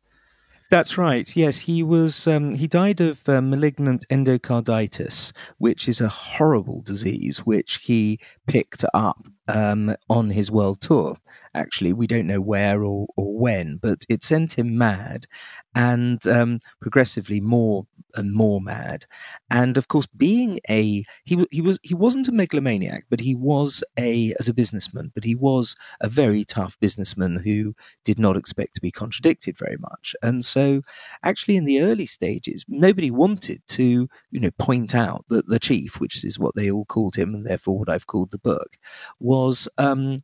That's 0.72 0.96
right. 0.96 1.36
Yes, 1.36 1.58
he 1.58 1.82
was. 1.82 2.26
Um, 2.26 2.54
he 2.54 2.66
died 2.66 3.02
of 3.02 3.28
uh, 3.28 3.42
malignant 3.42 4.06
endocarditis, 4.08 5.32
which 5.58 5.86
is 5.86 6.00
a 6.00 6.08
horrible 6.08 6.80
disease 6.80 7.40
which 7.40 7.80
he 7.82 8.18
picked 8.46 8.82
up 8.94 9.22
um, 9.48 9.94
on 10.08 10.30
his 10.30 10.50
world 10.50 10.80
tour. 10.80 11.18
Actually, 11.54 11.92
we 11.92 12.06
don't 12.06 12.26
know 12.26 12.40
where 12.40 12.82
or, 12.84 13.06
or 13.18 13.38
when, 13.38 13.76
but 13.76 14.06
it 14.08 14.22
sent 14.22 14.58
him 14.58 14.78
mad, 14.78 15.26
and 15.74 16.26
um, 16.26 16.58
progressively 16.80 17.38
more 17.38 17.86
and 18.14 18.32
more 18.32 18.60
mad. 18.60 19.06
And 19.50 19.76
of 19.76 19.88
course, 19.88 20.06
being 20.06 20.60
a 20.68 21.04
he 21.24 21.46
he 21.50 21.60
was 21.60 21.78
he 21.82 21.94
wasn't 21.94 22.28
a 22.28 22.32
megalomaniac, 22.32 23.04
but 23.10 23.20
he 23.20 23.34
was 23.34 23.84
a 23.98 24.34
as 24.38 24.48
a 24.48 24.54
businessman, 24.54 25.12
but 25.14 25.24
he 25.24 25.34
was 25.34 25.76
a 26.00 26.08
very 26.08 26.44
tough 26.44 26.78
businessman 26.80 27.36
who 27.36 27.74
did 28.04 28.18
not 28.18 28.36
expect 28.36 28.74
to 28.74 28.80
be 28.80 28.90
contradicted 28.90 29.56
very 29.58 29.76
much. 29.78 30.14
And 30.22 30.44
so, 30.44 30.82
actually, 31.22 31.56
in 31.56 31.64
the 31.64 31.82
early 31.82 32.06
stages, 32.06 32.64
nobody 32.68 33.10
wanted 33.10 33.62
to 33.68 34.08
you 34.30 34.40
know 34.40 34.50
point 34.58 34.94
out 34.94 35.24
that 35.28 35.46
the 35.48 35.58
chief, 35.58 36.00
which 36.00 36.24
is 36.24 36.38
what 36.38 36.54
they 36.54 36.70
all 36.70 36.84
called 36.84 37.16
him, 37.16 37.34
and 37.34 37.46
therefore 37.46 37.78
what 37.78 37.88
I've 37.88 38.06
called 38.06 38.30
the 38.30 38.38
book, 38.38 38.76
was 39.20 39.68
um, 39.78 40.22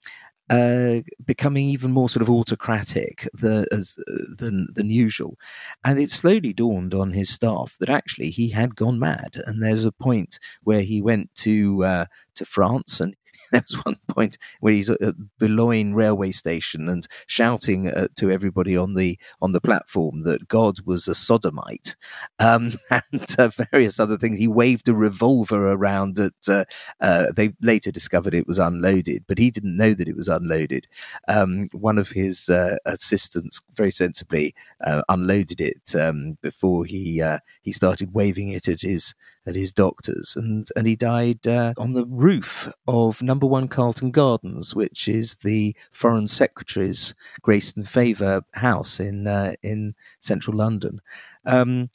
uh, 0.50 1.00
becoming 1.24 1.68
even 1.68 1.90
more 1.90 2.08
sort 2.08 2.22
of 2.22 2.30
autocratic 2.30 3.28
the, 3.34 3.66
as, 3.70 3.98
uh, 4.11 4.24
than 4.37 4.68
than 4.72 4.90
usual, 4.90 5.37
and 5.84 5.98
it 5.98 6.11
slowly 6.11 6.52
dawned 6.52 6.94
on 6.94 7.12
his 7.12 7.28
staff 7.28 7.76
that 7.80 7.90
actually 7.90 8.30
he 8.30 8.50
had 8.50 8.76
gone 8.76 8.98
mad. 8.98 9.37
And 9.46 9.62
there's 9.62 9.84
a 9.84 9.92
point 9.92 10.38
where 10.62 10.82
he 10.82 11.02
went 11.02 11.34
to 11.37 11.84
uh, 11.84 12.04
to 12.37 12.44
France 12.44 13.00
and 13.00 13.14
there 13.52 13.62
was 13.68 13.84
one 13.84 13.96
point 14.08 14.37
where 14.61 14.72
he's 14.72 14.90
at 14.90 15.14
Boulogne 15.38 15.94
railway 15.94 16.32
station 16.32 16.88
and 16.88 17.06
shouting 17.26 17.88
uh, 17.88 18.08
to 18.16 18.30
everybody 18.30 18.76
on 18.76 18.94
the 18.94 19.18
on 19.40 19.52
the 19.52 19.61
platform 19.61 20.22
that 20.22 20.48
God 20.48 20.80
was 20.84 21.08
a 21.08 21.14
sodomite, 21.14 21.96
um, 22.38 22.72
and 22.90 23.34
uh, 23.38 23.50
various 23.72 23.98
other 23.98 24.18
things. 24.18 24.38
He 24.38 24.48
waved 24.48 24.88
a 24.88 24.94
revolver 24.94 25.72
around. 25.72 26.18
Uh, 26.20 26.64
uh, 27.00 27.26
they 27.34 27.54
later 27.62 27.90
discovered 27.90 28.34
it 28.34 28.46
was 28.46 28.58
unloaded, 28.58 29.24
but 29.26 29.38
he 29.38 29.50
didn't 29.50 29.76
know 29.76 29.94
that 29.94 30.08
it 30.08 30.16
was 30.16 30.28
unloaded. 30.28 30.87
Um, 31.26 31.68
one 31.72 31.98
of 31.98 32.11
his 32.11 32.48
uh, 32.48 32.76
assistants 32.84 33.61
very 33.74 33.90
sensibly 33.90 34.54
uh, 34.84 35.02
unloaded 35.08 35.61
it 35.61 35.94
um, 35.94 36.37
before 36.42 36.84
he 36.84 37.22
he 37.62 37.72
started 37.72 38.14
waving 38.14 38.50
it 38.50 38.68
at 38.68 38.80
his 38.82 39.14
at 39.48 39.56
his 39.56 39.72
doctor's, 39.72 40.37
and 40.37 40.68
and 40.76 40.87
he 40.87 40.94
died 40.94 41.46
uh, 41.46 41.74
on 41.76 41.92
the 41.92 42.04
roof 42.06 42.72
of 42.87 43.22
Number 43.22 43.46
One 43.46 43.66
Carlton 43.66 44.11
Gardens, 44.11 44.74
which 44.74 45.08
is 45.08 45.37
the 45.37 45.74
Foreign 45.90 46.28
Secretary's 46.28 47.14
grace 47.42 47.72
and 47.74 47.88
favour 47.88 48.42
house 48.52 49.00
in 49.00 49.26
uh, 49.26 49.54
in 49.62 49.94
central 50.20 50.56
London. 50.56 51.00
Um, 51.44 51.90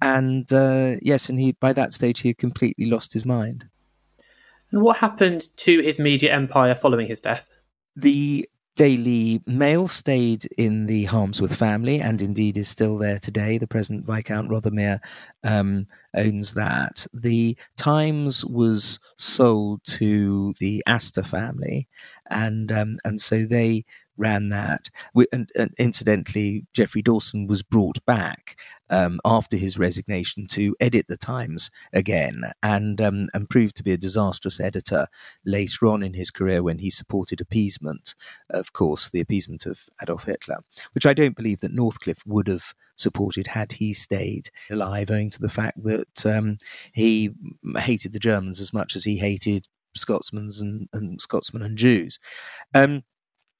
and 0.00 0.50
uh, 0.52 0.96
yes, 1.02 1.28
and 1.28 1.40
he 1.40 1.52
by 1.52 1.72
that 1.72 1.92
stage 1.92 2.20
he 2.20 2.28
had 2.28 2.38
completely 2.38 2.86
lost 2.86 3.12
his 3.12 3.24
mind. 3.24 3.66
And 4.70 4.82
what 4.82 4.98
happened 4.98 5.48
to 5.58 5.80
his 5.80 5.98
media 5.98 6.32
empire 6.32 6.74
following 6.74 7.06
his 7.06 7.20
death? 7.20 7.50
The 7.94 8.48
Daily 8.74 9.42
Mail 9.46 9.86
stayed 9.86 10.46
in 10.56 10.86
the 10.86 11.04
Harmsworth 11.04 11.56
family 11.56 12.00
and 12.00 12.22
indeed 12.22 12.56
is 12.56 12.68
still 12.68 12.96
there 12.96 13.18
today. 13.18 13.58
The 13.58 13.66
present 13.66 14.06
Viscount 14.06 14.48
Rothermere 14.50 15.00
um, 15.44 15.86
owns 16.16 16.54
that. 16.54 17.06
The 17.12 17.56
Times 17.76 18.44
was 18.46 18.98
sold 19.18 19.82
to 19.98 20.54
the 20.58 20.82
Astor 20.86 21.22
family, 21.22 21.86
and 22.30 22.72
um, 22.72 22.96
and 23.04 23.20
so 23.20 23.44
they 23.44 23.84
ran 24.16 24.48
that. 24.50 24.90
We, 25.14 25.26
and, 25.32 25.50
and, 25.56 25.72
incidentally, 25.78 26.66
Geoffrey 26.72 27.02
Dawson 27.02 27.46
was 27.46 27.62
brought 27.62 28.04
back 28.04 28.58
um, 28.90 29.20
after 29.24 29.56
his 29.56 29.78
resignation 29.78 30.46
to 30.48 30.76
edit 30.80 31.06
the 31.08 31.16
Times 31.16 31.70
again, 31.92 32.52
and 32.62 33.00
um, 33.00 33.28
and 33.34 33.48
proved 33.48 33.76
to 33.76 33.82
be 33.82 33.92
a 33.92 33.96
disastrous 33.96 34.60
editor 34.60 35.06
later 35.44 35.86
on 35.86 36.02
in 36.02 36.14
his 36.14 36.30
career 36.30 36.62
when 36.62 36.78
he 36.78 36.90
supported 36.90 37.40
appeasement, 37.40 38.14
of 38.50 38.72
course, 38.72 39.10
the 39.10 39.20
appeasement 39.20 39.66
of 39.66 39.80
Adolf 40.02 40.24
Hitler, 40.24 40.58
which 40.92 41.06
I 41.06 41.14
don't 41.14 41.36
believe 41.36 41.60
that 41.60 41.74
Northcliffe 41.74 42.26
would 42.26 42.48
have 42.48 42.74
supported 42.96 43.48
had 43.48 43.72
he 43.72 43.92
stayed 43.92 44.50
alive, 44.70 45.10
owing 45.10 45.30
to 45.30 45.40
the 45.40 45.48
fact 45.48 45.82
that 45.82 46.26
um, 46.26 46.56
he 46.92 47.30
hated 47.78 48.12
the 48.12 48.18
Germans 48.18 48.60
as 48.60 48.72
much 48.72 48.94
as 48.94 49.04
he 49.04 49.16
hated 49.16 49.66
Scotsmen 49.94 50.50
and, 50.60 50.88
and 50.92 51.20
Scotsmen 51.20 51.62
and 51.62 51.76
Jews. 51.76 52.18
Um, 52.74 53.02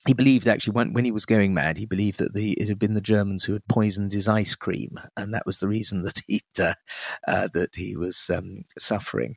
he 0.07 0.15
believed 0.15 0.49
actually 0.49 0.73
when, 0.73 0.93
when 0.93 1.05
he 1.05 1.13
was 1.13 1.25
going 1.25 1.55
mad, 1.55 1.79
he 1.79 1.87
believed 1.87 2.19
that 2.19 2.35
the 2.35 2.53
it 2.53 2.69
had 2.69 2.79
been 2.79 2.95
the 2.95 3.01
Germans 3.01 3.45
who 3.45 3.53
had 3.53 3.67
poisoned 3.69 4.13
his 4.13 4.27
ice 4.27 4.57
cream, 4.57 4.99
and 5.17 5.33
that 5.33 5.47
was 5.47 5.59
the 5.59 5.69
reason 5.69 6.03
that 6.03 6.21
he 6.27 6.43
uh, 6.59 6.75
uh, 7.29 7.49
that 7.55 7.77
he 7.77 7.97
was 7.97 8.29
um, 8.31 8.65
suffering. 8.79 9.37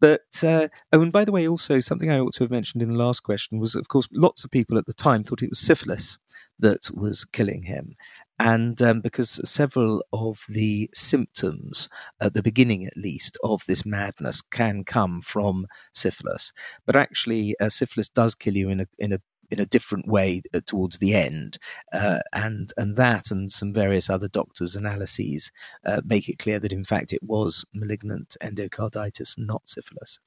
But 0.00 0.42
uh, 0.42 0.68
oh, 0.92 1.02
and 1.02 1.12
by 1.12 1.24
the 1.24 1.32
way, 1.32 1.46
also 1.46 1.80
something 1.80 2.10
I 2.10 2.20
ought 2.20 2.32
to 2.34 2.44
have 2.44 2.50
mentioned 2.50 2.82
in 2.82 2.90
the 2.90 2.96
last 2.96 3.20
question 3.20 3.58
was, 3.58 3.74
of 3.74 3.88
course, 3.88 4.08
lots 4.10 4.44
of 4.44 4.50
people 4.50 4.78
at 4.78 4.86
the 4.86 4.94
time 4.94 5.24
thought 5.24 5.42
it 5.42 5.50
was 5.50 5.58
syphilis 5.58 6.18
that 6.58 6.90
was 6.94 7.26
killing 7.26 7.64
him, 7.64 7.94
and 8.38 8.80
um, 8.80 9.02
because 9.02 9.40
several 9.44 10.02
of 10.14 10.40
the 10.48 10.88
symptoms 10.94 11.90
at 12.18 12.32
the 12.32 12.42
beginning, 12.42 12.86
at 12.86 12.96
least, 12.96 13.36
of 13.44 13.62
this 13.66 13.84
madness 13.84 14.40
can 14.40 14.84
come 14.84 15.20
from 15.20 15.66
syphilis, 15.92 16.50
but 16.86 16.96
actually, 16.96 17.54
uh, 17.60 17.68
syphilis 17.68 18.08
does 18.08 18.34
kill 18.34 18.56
you 18.56 18.70
in 18.70 18.80
a 18.80 18.86
in 18.98 19.12
a 19.12 19.20
in 19.50 19.60
a 19.60 19.66
different 19.66 20.06
way 20.06 20.42
uh, 20.54 20.60
towards 20.66 20.98
the 20.98 21.14
end, 21.14 21.58
uh, 21.92 22.20
and 22.32 22.72
and 22.76 22.96
that 22.96 23.30
and 23.30 23.50
some 23.50 23.72
various 23.72 24.10
other 24.10 24.28
doctors' 24.28 24.76
analyses 24.76 25.50
uh, 25.86 26.00
make 26.04 26.28
it 26.28 26.38
clear 26.38 26.58
that 26.58 26.72
in 26.72 26.84
fact 26.84 27.12
it 27.12 27.22
was 27.22 27.64
malignant 27.72 28.36
endocarditis, 28.42 29.38
not 29.38 29.68
syphilis. 29.68 30.20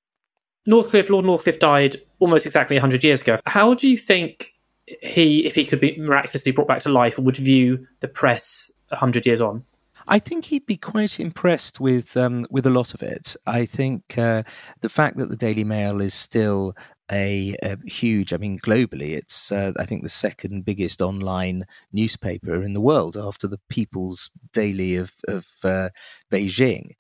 Northcliffe, 0.68 1.10
Lord 1.10 1.26
Northcliffe 1.26 1.60
died 1.60 1.98
almost 2.20 2.46
exactly 2.46 2.76
100 2.76 3.04
years 3.04 3.22
ago. 3.22 3.38
How 3.46 3.74
do 3.74 3.88
you 3.90 3.98
think 3.98 4.54
he, 4.86 5.46
if 5.46 5.56
he 5.56 5.66
could 5.66 5.80
be 5.80 5.98
miraculously 5.98 6.52
brought 6.52 6.68
back 6.68 6.84
to 6.84 6.90
life, 6.90 7.18
would 7.18 7.38
view 7.38 7.88
the 8.00 8.08
press 8.08 8.70
100 8.90 9.26
years 9.26 9.42
on? 9.42 9.64
I 10.08 10.20
think 10.20 10.46
he'd 10.46 10.66
be 10.66 10.78
quite 10.78 11.20
impressed 11.20 11.80
with 11.80 12.18
um, 12.18 12.46
with 12.50 12.66
a 12.66 12.72
lot 12.72 12.94
of 12.94 13.04
it. 13.04 13.36
I 13.46 13.66
think 13.66 14.18
uh, 14.18 14.44
the 14.82 14.90
fact 14.90 15.18
that 15.18 15.30
the 15.30 15.38
Daily 15.38 15.64
Mail 15.64 16.02
is 16.02 16.14
still 16.14 16.76
a, 17.12 17.56
a, 17.62 17.78
huge. 17.86 18.34
I 18.34 18.38
mean, 18.38 18.60
globally, 18.60 19.16
it's 19.16 19.52
uh, 19.52 19.74
I 19.78 19.86
think 19.86 20.04
the 20.04 20.10
second 20.10 20.66
biggest 20.66 21.02
online 21.02 21.66
newspaper 21.92 22.64
in 22.64 22.74
the 22.74 22.82
world 22.82 23.18
after 23.18 23.48
the 23.48 23.60
People's 23.70 24.32
Daily 24.54 24.96
of 24.96 25.14
of 25.28 25.48
uh, 25.64 25.90
Beijing. 26.32 26.96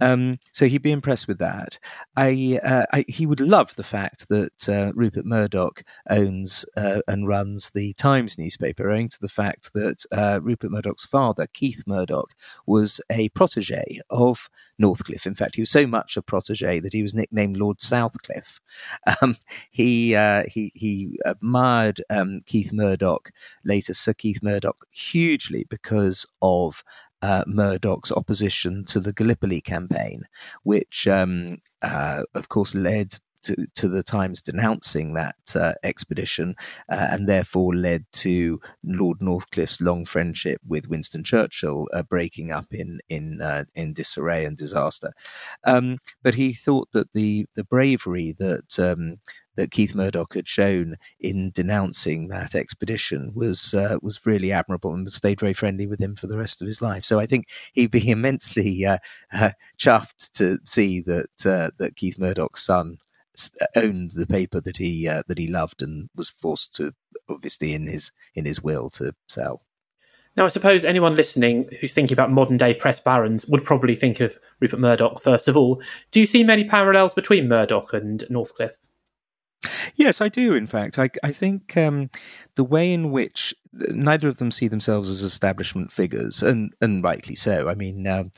Um, 0.00 0.38
so 0.52 0.66
he'd 0.66 0.82
be 0.82 0.92
impressed 0.92 1.28
with 1.28 1.38
that. 1.38 1.78
I, 2.16 2.60
uh, 2.62 2.84
I, 2.92 3.04
he 3.08 3.26
would 3.26 3.40
love 3.40 3.74
the 3.74 3.84
fact 3.84 4.28
that 4.28 4.68
uh, 4.68 4.92
Rupert 4.94 5.24
Murdoch 5.24 5.82
owns 6.10 6.64
uh, 6.76 7.00
and 7.06 7.28
runs 7.28 7.70
the 7.70 7.92
Times 7.94 8.36
newspaper, 8.36 8.90
owing 8.90 9.08
to 9.08 9.20
the 9.20 9.28
fact 9.28 9.72
that 9.72 10.04
uh, 10.12 10.40
Rupert 10.42 10.70
Murdoch's 10.70 11.04
father, 11.04 11.46
Keith 11.52 11.84
Murdoch, 11.86 12.32
was 12.66 13.00
a 13.10 13.28
protege 13.30 14.00
of 14.10 14.50
Northcliffe. 14.78 15.26
In 15.26 15.36
fact, 15.36 15.54
he 15.54 15.62
was 15.62 15.70
so 15.70 15.86
much 15.86 16.16
a 16.16 16.22
protege 16.22 16.80
that 16.80 16.92
he 16.92 17.02
was 17.02 17.14
nicknamed 17.14 17.56
Lord 17.56 17.80
Southcliffe. 17.80 18.60
Um, 19.22 19.36
he, 19.70 20.14
uh, 20.16 20.44
he 20.48 20.72
he 20.74 21.18
admired 21.24 22.00
um, 22.10 22.40
Keith 22.46 22.72
Murdoch, 22.72 23.30
later 23.64 23.94
Sir 23.94 24.12
Keith 24.14 24.42
Murdoch, 24.42 24.86
hugely 24.90 25.66
because 25.68 26.26
of 26.42 26.82
uh, 27.24 27.42
Murdoch's 27.46 28.12
opposition 28.12 28.84
to 28.84 29.00
the 29.00 29.12
Gallipoli 29.12 29.62
campaign, 29.62 30.24
which, 30.62 31.08
um, 31.08 31.56
uh, 31.80 32.24
of 32.34 32.50
course, 32.50 32.74
led 32.74 33.18
to, 33.44 33.66
to, 33.76 33.88
the 33.88 34.02
Times 34.02 34.42
denouncing 34.42 35.14
that 35.14 35.36
uh, 35.54 35.72
expedition 35.82 36.54
uh, 36.90 37.06
and 37.10 37.26
therefore 37.26 37.74
led 37.74 38.04
to 38.12 38.60
Lord 38.82 39.20
Northcliffe's 39.20 39.80
long 39.80 40.04
friendship 40.04 40.60
with 40.66 40.88
Winston 40.88 41.24
Churchill 41.24 41.88
uh, 41.92 42.02
breaking 42.02 42.52
up 42.52 42.66
in 42.72 43.00
in 43.08 43.40
uh, 43.40 43.64
in 43.74 43.92
disarray 43.92 44.44
and 44.44 44.56
disaster. 44.56 45.12
Um, 45.64 45.98
but 46.22 46.34
he 46.34 46.52
thought 46.52 46.88
that 46.92 47.12
the 47.12 47.46
the 47.54 47.64
bravery 47.64 48.34
that 48.38 48.78
um, 48.78 49.18
that 49.56 49.70
Keith 49.70 49.94
Murdoch 49.94 50.34
had 50.34 50.48
shown 50.48 50.96
in 51.20 51.50
denouncing 51.50 52.28
that 52.28 52.54
expedition 52.54 53.32
was 53.34 53.74
uh, 53.74 53.98
was 54.02 54.24
really 54.26 54.52
admirable 54.52 54.94
and 54.94 55.10
stayed 55.10 55.40
very 55.40 55.52
friendly 55.52 55.86
with 55.86 56.00
him 56.00 56.16
for 56.16 56.26
the 56.26 56.38
rest 56.38 56.60
of 56.60 56.66
his 56.66 56.82
life. 56.82 57.04
So 57.04 57.18
I 57.18 57.26
think 57.26 57.48
he'd 57.72 57.90
be 57.90 58.10
immensely 58.10 58.84
uh, 58.84 58.98
uh, 59.32 59.50
chuffed 59.78 60.32
to 60.32 60.58
see 60.64 61.00
that 61.02 61.46
uh, 61.46 61.70
that 61.78 61.96
Keith 61.96 62.18
Murdoch's 62.18 62.62
son 62.62 62.98
owned 63.74 64.12
the 64.12 64.26
paper 64.26 64.60
that 64.60 64.76
he 64.76 65.08
uh, 65.08 65.22
that 65.26 65.38
he 65.38 65.48
loved 65.48 65.82
and 65.82 66.08
was 66.14 66.30
forced 66.30 66.74
to 66.76 66.92
obviously 67.28 67.74
in 67.74 67.86
his 67.86 68.12
in 68.34 68.44
his 68.44 68.62
will 68.62 68.90
to 68.90 69.14
sell. 69.28 69.62
Now, 70.36 70.44
I 70.44 70.48
suppose 70.48 70.84
anyone 70.84 71.14
listening 71.14 71.68
who's 71.80 71.92
thinking 71.92 72.14
about 72.14 72.32
modern 72.32 72.56
day 72.56 72.74
press 72.74 72.98
barons 72.98 73.46
would 73.46 73.64
probably 73.64 73.94
think 73.94 74.18
of 74.18 74.36
Rupert 74.60 74.80
Murdoch 74.80 75.22
first 75.22 75.48
of 75.48 75.56
all. 75.56 75.80
Do 76.10 76.20
you 76.20 76.26
see 76.26 76.42
many 76.42 76.64
parallels 76.64 77.14
between 77.14 77.48
Murdoch 77.48 77.92
and 77.92 78.24
Northcliffe? 78.30 78.76
Yes, 79.96 80.20
I 80.20 80.28
do. 80.28 80.54
In 80.54 80.66
fact, 80.66 80.98
I, 80.98 81.10
I 81.22 81.32
think 81.32 81.76
um, 81.76 82.10
the 82.56 82.64
way 82.64 82.92
in 82.92 83.10
which 83.10 83.54
neither 83.72 84.28
of 84.28 84.38
them 84.38 84.50
see 84.50 84.68
themselves 84.68 85.08
as 85.10 85.22
establishment 85.22 85.92
figures, 85.92 86.42
and 86.42 86.72
and 86.80 87.02
rightly 87.02 87.34
so. 87.34 87.68
I 87.68 87.74
mean, 87.74 88.06
um, 88.06 88.30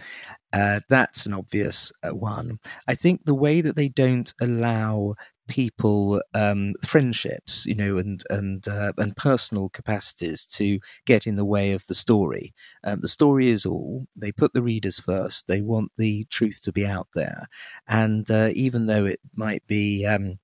uh, 0.53 0.81
that's 0.89 1.27
an 1.27 1.35
obvious 1.35 1.93
uh, 2.03 2.11
one. 2.15 2.59
I 2.89 2.95
think 2.95 3.25
the 3.25 3.35
way 3.35 3.61
that 3.62 3.77
they 3.77 3.89
don't 3.89 4.33
allow 4.41 5.15
people 5.49 6.23
um, 6.35 6.75
friendships, 6.87 7.67
you 7.67 7.75
know, 7.75 7.99
and 7.99 8.23
and 8.31 8.67
uh, 8.69 8.93
and 8.99 9.17
personal 9.17 9.69
capacities 9.71 10.47
to 10.47 10.81
get 11.07 11.27
in 11.27 11.37
the 11.37 11.45
way 11.45 11.73
of 11.73 11.87
the 11.87 11.95
story. 11.95 12.55
Um, 12.85 13.01
the 13.01 13.09
story 13.09 13.51
is 13.51 13.67
all. 13.67 14.07
They 14.17 14.33
put 14.33 14.53
the 14.55 14.62
readers 14.62 15.01
first. 15.01 15.49
They 15.49 15.62
want 15.62 15.93
the 15.99 16.27
truth 16.31 16.61
to 16.65 16.73
be 16.73 16.87
out 16.87 17.09
there, 17.15 17.49
and 17.89 18.31
uh, 18.31 18.51
even 18.55 18.87
though 18.87 19.07
it 19.07 19.21
might 19.37 19.67
be. 19.67 20.07
Um, 20.07 20.39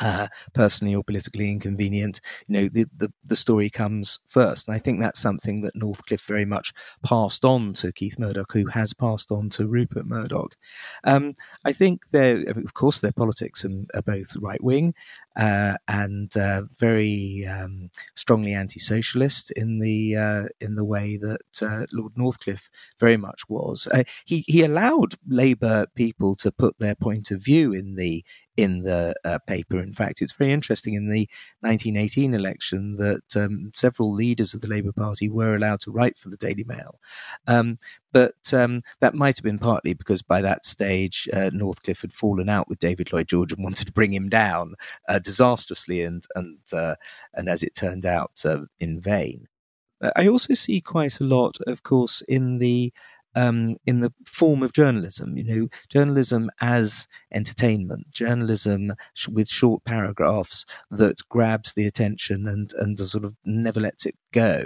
uh, 0.00 0.28
personally 0.54 0.94
or 0.94 1.04
politically 1.04 1.50
inconvenient. 1.50 2.20
You 2.46 2.52
know, 2.52 2.68
the, 2.68 2.86
the, 2.96 3.12
the 3.24 3.36
story 3.36 3.70
comes 3.70 4.18
first. 4.28 4.68
And 4.68 4.74
I 4.74 4.78
think 4.78 5.00
that's 5.00 5.20
something 5.20 5.62
that 5.62 5.74
Northcliffe 5.74 6.26
very 6.26 6.44
much 6.44 6.72
passed 7.04 7.44
on 7.44 7.72
to 7.74 7.92
Keith 7.92 8.18
Murdoch, 8.18 8.52
who 8.52 8.66
has 8.66 8.94
passed 8.94 9.30
on 9.30 9.50
to 9.50 9.66
Rupert 9.66 10.06
Murdoch. 10.06 10.56
Um, 11.04 11.34
I 11.64 11.72
think 11.72 12.02
they're, 12.10 12.48
of 12.50 12.74
course, 12.74 13.00
their 13.00 13.12
politics 13.12 13.64
are 13.64 14.02
both 14.02 14.36
right 14.36 14.62
wing 14.62 14.94
uh, 15.38 15.76
and 15.86 16.36
uh, 16.36 16.62
very 16.78 17.46
um, 17.46 17.90
strongly 18.14 18.52
anti-socialist 18.52 19.52
in 19.52 19.78
the 19.78 20.16
uh, 20.16 20.44
in 20.60 20.74
the 20.74 20.84
way 20.84 21.16
that 21.16 21.62
uh, 21.62 21.86
Lord 21.92 22.14
Northcliffe 22.14 22.68
very 22.98 23.16
much 23.16 23.42
was. 23.48 23.88
Uh, 23.92 24.02
he 24.24 24.44
he 24.48 24.62
allowed 24.64 25.14
Labour 25.28 25.86
people 25.94 26.34
to 26.36 26.50
put 26.50 26.78
their 26.78 26.96
point 26.96 27.30
of 27.30 27.40
view 27.40 27.72
in 27.72 27.94
the 27.94 28.24
in 28.58 28.82
the 28.82 29.14
uh, 29.24 29.38
paper. 29.46 29.78
In 29.78 29.92
fact, 29.92 30.20
it's 30.20 30.32
very 30.32 30.52
interesting 30.52 30.94
in 30.94 31.08
the 31.08 31.28
1918 31.60 32.34
election 32.34 32.96
that 32.96 33.36
um, 33.36 33.70
several 33.72 34.12
leaders 34.12 34.52
of 34.52 34.60
the 34.60 34.66
Labour 34.66 34.90
Party 34.90 35.28
were 35.28 35.54
allowed 35.54 35.78
to 35.80 35.92
write 35.92 36.18
for 36.18 36.28
the 36.28 36.36
Daily 36.36 36.64
Mail. 36.64 36.98
Um, 37.46 37.78
but 38.12 38.52
um, 38.52 38.82
that 38.98 39.14
might 39.14 39.36
have 39.36 39.44
been 39.44 39.60
partly 39.60 39.94
because 39.94 40.22
by 40.22 40.42
that 40.42 40.64
stage, 40.64 41.28
uh, 41.32 41.50
Northcliffe 41.52 42.02
had 42.02 42.12
fallen 42.12 42.48
out 42.48 42.68
with 42.68 42.80
David 42.80 43.12
Lloyd 43.12 43.28
George 43.28 43.52
and 43.52 43.62
wanted 43.64 43.86
to 43.86 43.92
bring 43.92 44.12
him 44.12 44.28
down 44.28 44.74
uh, 45.08 45.20
disastrously, 45.20 46.02
and 46.02 46.26
and 46.34 46.58
uh, 46.72 46.96
and 47.34 47.48
as 47.48 47.62
it 47.62 47.76
turned 47.76 48.04
out, 48.04 48.42
uh, 48.44 48.62
in 48.80 48.98
vain. 48.98 49.46
I 50.14 50.28
also 50.28 50.54
see 50.54 50.80
quite 50.80 51.18
a 51.18 51.24
lot, 51.24 51.58
of 51.66 51.82
course, 51.82 52.22
in 52.28 52.58
the 52.58 52.92
um, 53.38 53.76
in 53.86 54.00
the 54.00 54.12
form 54.24 54.62
of 54.62 54.72
journalism. 54.72 55.36
You 55.36 55.44
know, 55.44 55.68
journalism 55.88 56.50
as 56.60 57.06
entertainment, 57.32 58.10
journalism 58.10 58.94
sh- 59.14 59.28
with 59.28 59.48
short 59.48 59.84
paragraphs 59.84 60.66
that 60.90 61.16
grabs 61.28 61.74
the 61.74 61.86
attention 61.86 62.48
and 62.48 62.72
and 62.74 62.98
sort 62.98 63.24
of 63.24 63.36
never 63.44 63.80
lets 63.80 64.06
it 64.06 64.16
go. 64.32 64.64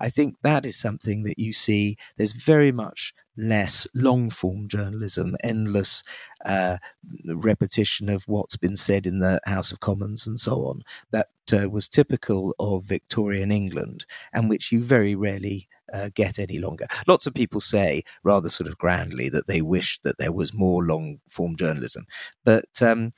I 0.00 0.08
think 0.08 0.36
that 0.42 0.64
is 0.64 0.76
something 0.76 1.24
that 1.24 1.38
you 1.38 1.52
see. 1.52 1.96
There's 2.16 2.32
very 2.32 2.72
much 2.72 3.14
less 3.36 3.86
long 3.94 4.30
form 4.30 4.68
journalism, 4.68 5.36
endless 5.42 6.02
uh, 6.46 6.78
repetition 7.26 8.08
of 8.08 8.22
what's 8.26 8.56
been 8.56 8.76
said 8.76 9.06
in 9.06 9.18
the 9.18 9.40
House 9.44 9.72
of 9.72 9.80
Commons 9.80 10.26
and 10.26 10.38
so 10.38 10.66
on, 10.66 10.82
that 11.10 11.28
uh, 11.52 11.68
was 11.68 11.88
typical 11.88 12.54
of 12.58 12.84
Victorian 12.84 13.50
England 13.50 14.06
and 14.32 14.48
which 14.48 14.72
you 14.72 14.80
very 14.80 15.14
rarely 15.14 15.68
uh, 15.94 16.10
get 16.14 16.38
any 16.38 16.58
longer. 16.58 16.86
Lots 17.06 17.26
of 17.26 17.34
people 17.34 17.60
say, 17.60 18.02
rather 18.24 18.50
sort 18.50 18.68
of 18.68 18.76
grandly, 18.76 19.28
that 19.28 19.46
they 19.46 19.62
wish 19.62 20.00
that 20.00 20.18
there 20.18 20.32
was 20.32 20.52
more 20.52 20.84
long 20.84 21.20
form 21.28 21.54
journalism. 21.56 22.06
But 22.44 22.82
um, 22.82 23.12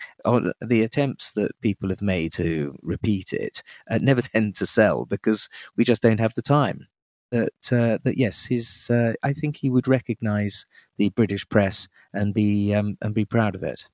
the 0.60 0.82
attempts 0.82 1.32
that 1.32 1.58
people 1.62 1.88
have 1.88 2.02
made 2.02 2.32
to 2.34 2.76
repeat 2.82 3.32
it 3.32 3.62
uh, 3.90 3.98
never 4.02 4.22
tend 4.22 4.54
to 4.56 4.66
sell 4.66 5.06
because 5.06 5.48
we 5.76 5.84
just 5.84 6.02
don't 6.02 6.20
have 6.20 6.34
the 6.34 6.42
time. 6.42 6.86
That 7.32 7.72
uh, 7.72 7.98
that 8.04 8.18
yes, 8.18 8.46
his 8.46 8.88
uh, 8.88 9.14
I 9.24 9.32
think 9.32 9.56
he 9.56 9.68
would 9.68 9.88
recognise 9.88 10.64
the 10.96 11.08
British 11.08 11.48
press 11.48 11.88
and 12.12 12.32
be 12.32 12.72
um, 12.72 12.96
and 13.02 13.14
be 13.14 13.24
proud 13.24 13.56
of 13.56 13.64
it. 13.64 13.84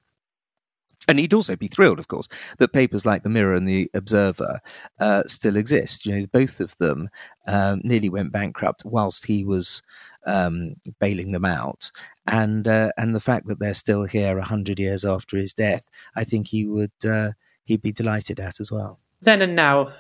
And 1.09 1.19
he'd 1.19 1.35
also 1.35 1.57
be 1.57 1.69
thrilled, 1.69 1.99
of 1.99 2.09
course, 2.09 2.29
that 2.59 2.73
papers 2.73 3.05
like 3.05 3.23
the 3.23 3.29
Mirror 3.29 3.55
and 3.55 3.69
the 3.69 3.91
Observer 3.93 4.61
uh, 5.01 5.25
still 5.27 5.57
exist. 5.57 6.07
You 6.07 6.21
know, 6.21 6.27
both 6.33 6.61
of 6.61 6.77
them 6.77 7.11
um, 7.47 7.81
nearly 7.83 8.09
went 8.09 8.33
bankrupt 8.33 8.85
whilst 8.85 9.27
he 9.27 9.45
was 9.45 9.83
um, 10.27 10.77
bailing 11.01 11.33
them 11.33 11.45
out, 11.45 11.91
and 12.27 12.69
uh, 12.69 12.93
and 12.97 13.15
the 13.15 13.21
fact 13.21 13.47
that 13.47 13.59
they're 13.59 13.75
still 13.75 14.05
here 14.05 14.41
hundred 14.41 14.79
years 14.79 15.05
after 15.05 15.37
his 15.37 15.53
death, 15.53 15.87
I 16.15 16.25
think 16.25 16.49
he 16.49 16.67
would 16.67 16.93
uh, 17.05 17.33
he'd 17.65 17.83
be 17.83 17.93
delighted 17.93 18.39
at 18.39 18.61
as 18.61 18.71
well. 18.71 19.01
Then 19.21 19.43
and 19.43 19.57
now, 19.57 19.93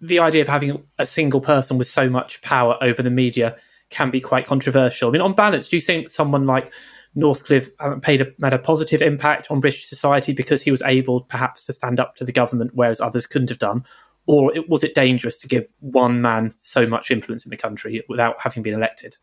the 0.00 0.20
idea 0.20 0.42
of 0.42 0.48
having 0.48 0.84
a 0.98 1.06
single 1.06 1.40
person 1.40 1.78
with 1.78 1.88
so 1.88 2.08
much 2.08 2.40
power 2.42 2.78
over 2.80 3.02
the 3.02 3.10
media 3.10 3.56
can 3.90 4.10
be 4.10 4.20
quite 4.20 4.46
controversial. 4.46 5.08
I 5.08 5.12
mean, 5.12 5.22
on 5.22 5.34
balance, 5.34 5.68
do 5.68 5.76
you 5.76 5.80
think 5.80 6.10
someone 6.10 6.46
like 6.46 6.72
Northcliffe 7.18 7.70
paid 8.00 8.20
a, 8.20 8.26
had 8.40 8.54
a 8.54 8.58
positive 8.58 9.02
impact 9.02 9.50
on 9.50 9.60
British 9.60 9.86
society 9.86 10.32
because 10.32 10.62
he 10.62 10.70
was 10.70 10.82
able 10.82 11.22
perhaps 11.22 11.66
to 11.66 11.72
stand 11.72 11.98
up 11.98 12.14
to 12.16 12.24
the 12.24 12.32
government, 12.32 12.70
whereas 12.74 13.00
others 13.00 13.26
couldn't 13.26 13.48
have 13.48 13.58
done? 13.58 13.84
Or 14.26 14.52
was 14.68 14.84
it 14.84 14.94
dangerous 14.94 15.38
to 15.38 15.48
give 15.48 15.72
one 15.80 16.20
man 16.20 16.52
so 16.54 16.86
much 16.86 17.10
influence 17.10 17.44
in 17.44 17.50
the 17.50 17.56
country 17.56 18.04
without 18.08 18.36
having 18.40 18.62
been 18.62 18.74
elected? 18.74 19.16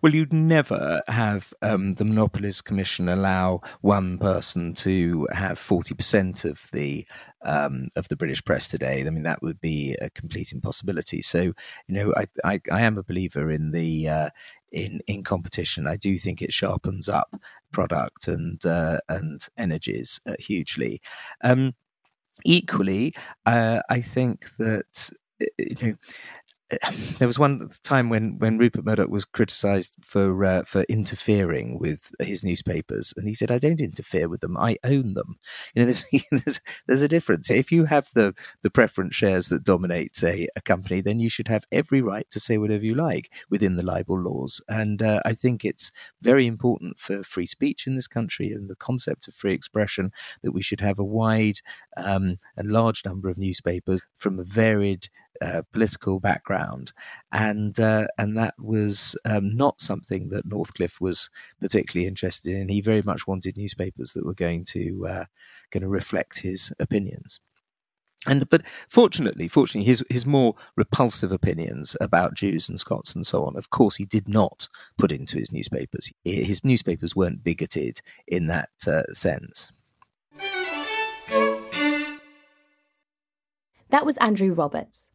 Well, 0.00 0.14
you'd 0.14 0.32
never 0.32 1.02
have 1.06 1.52
um, 1.60 1.92
the 1.94 2.04
Monopolies 2.04 2.62
Commission 2.62 3.08
allow 3.08 3.60
one 3.82 4.16
person 4.16 4.72
to 4.74 5.28
have 5.32 5.58
forty 5.58 5.94
percent 5.94 6.46
of 6.46 6.68
the 6.72 7.06
um, 7.44 7.88
of 7.96 8.08
the 8.08 8.16
British 8.16 8.42
press 8.42 8.68
today. 8.68 9.04
I 9.06 9.10
mean, 9.10 9.24
that 9.24 9.42
would 9.42 9.60
be 9.60 9.94
a 10.00 10.08
complete 10.08 10.52
impossibility. 10.52 11.20
So, 11.20 11.40
you 11.40 11.54
know, 11.88 12.14
I 12.16 12.26
I, 12.42 12.60
I 12.72 12.82
am 12.82 12.96
a 12.96 13.02
believer 13.02 13.50
in 13.50 13.72
the 13.72 14.08
uh, 14.08 14.30
in 14.76 15.00
in 15.06 15.24
competition. 15.24 15.86
I 15.86 15.96
do 15.96 16.18
think 16.18 16.42
it 16.42 16.52
sharpens 16.52 17.08
up 17.08 17.34
product 17.72 18.28
and 18.28 18.64
uh, 18.64 18.98
and 19.08 19.40
energies 19.56 20.20
uh, 20.26 20.34
hugely. 20.38 21.00
Um, 21.42 21.74
equally, 22.44 23.14
uh, 23.46 23.80
I 23.88 24.02
think 24.02 24.44
that 24.58 25.10
you 25.58 25.76
know 25.82 25.94
there 27.18 27.28
was 27.28 27.38
one 27.38 27.70
time 27.84 28.08
when, 28.08 28.38
when 28.38 28.58
Rupert 28.58 28.84
Murdoch 28.84 29.08
was 29.08 29.24
criticised 29.24 29.94
for 30.02 30.44
uh, 30.44 30.64
for 30.64 30.82
interfering 30.88 31.78
with 31.78 32.12
his 32.20 32.42
newspapers, 32.42 33.14
and 33.16 33.28
he 33.28 33.34
said, 33.34 33.52
"I 33.52 33.58
don't 33.58 33.80
interfere 33.80 34.28
with 34.28 34.40
them; 34.40 34.56
I 34.56 34.76
own 34.82 35.14
them." 35.14 35.38
You 35.74 35.82
know, 35.82 35.84
there's 35.86 36.04
there's, 36.30 36.60
there's 36.86 37.02
a 37.02 37.08
difference. 37.08 37.50
If 37.50 37.70
you 37.70 37.84
have 37.84 38.08
the 38.14 38.34
the 38.62 38.70
preference 38.70 39.14
shares 39.14 39.48
that 39.48 39.64
dominate 39.64 40.20
a, 40.24 40.48
a 40.56 40.60
company, 40.60 41.00
then 41.00 41.20
you 41.20 41.28
should 41.28 41.48
have 41.48 41.64
every 41.70 42.02
right 42.02 42.28
to 42.30 42.40
say 42.40 42.58
whatever 42.58 42.84
you 42.84 42.94
like 42.94 43.32
within 43.48 43.76
the 43.76 43.84
libel 43.84 44.20
laws. 44.20 44.60
And 44.68 45.02
uh, 45.02 45.20
I 45.24 45.34
think 45.34 45.64
it's 45.64 45.92
very 46.20 46.46
important 46.46 46.98
for 46.98 47.22
free 47.22 47.46
speech 47.46 47.86
in 47.86 47.94
this 47.94 48.08
country 48.08 48.50
and 48.50 48.68
the 48.68 48.76
concept 48.76 49.28
of 49.28 49.34
free 49.34 49.54
expression 49.54 50.10
that 50.42 50.52
we 50.52 50.62
should 50.62 50.80
have 50.80 50.98
a 50.98 51.04
wide 51.04 51.60
um, 51.96 52.38
and 52.56 52.72
large 52.72 53.04
number 53.04 53.28
of 53.28 53.38
newspapers 53.38 54.02
from 54.16 54.40
a 54.40 54.44
varied 54.44 55.08
uh, 55.40 55.62
political 55.72 56.20
background, 56.20 56.92
and 57.32 57.78
uh, 57.78 58.06
and 58.18 58.36
that 58.36 58.54
was 58.58 59.16
um, 59.24 59.56
not 59.56 59.80
something 59.80 60.28
that 60.28 60.48
Northcliffe 60.48 61.00
was 61.00 61.30
particularly 61.60 62.06
interested 62.06 62.54
in. 62.54 62.68
He 62.68 62.80
very 62.80 63.02
much 63.02 63.26
wanted 63.26 63.56
newspapers 63.56 64.12
that 64.12 64.24
were 64.24 64.34
going 64.34 64.64
to 64.66 65.06
uh, 65.06 65.24
going 65.70 65.82
to 65.82 65.88
reflect 65.88 66.38
his 66.40 66.72
opinions. 66.78 67.40
And 68.26 68.48
but 68.48 68.62
fortunately, 68.88 69.46
fortunately, 69.48 69.86
his 69.86 70.04
his 70.10 70.26
more 70.26 70.54
repulsive 70.76 71.32
opinions 71.32 71.96
about 72.00 72.34
Jews 72.34 72.68
and 72.68 72.80
Scots 72.80 73.14
and 73.14 73.26
so 73.26 73.44
on, 73.44 73.56
of 73.56 73.70
course, 73.70 73.96
he 73.96 74.04
did 74.04 74.28
not 74.28 74.68
put 74.98 75.12
into 75.12 75.38
his 75.38 75.52
newspapers. 75.52 76.12
His 76.24 76.64
newspapers 76.64 77.14
weren't 77.14 77.44
bigoted 77.44 78.00
in 78.26 78.46
that 78.48 78.70
uh, 78.86 79.12
sense. 79.12 79.70
That 83.90 84.04
was 84.04 84.16
Andrew 84.16 84.52
Roberts, 84.52 85.05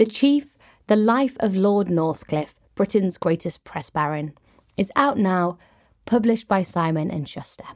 the 0.00 0.06
Chief, 0.06 0.56
The 0.86 0.96
Life 0.96 1.36
of 1.40 1.54
Lord 1.54 1.88
Northcliffe, 1.88 2.54
Britain's 2.74 3.18
Greatest 3.18 3.64
Press 3.64 3.90
Baron, 3.90 4.32
is 4.78 4.90
out 4.96 5.18
now, 5.18 5.58
published 6.06 6.48
by 6.48 6.62
Simon 6.62 7.10
and 7.10 7.28
Schuster. 7.28 7.66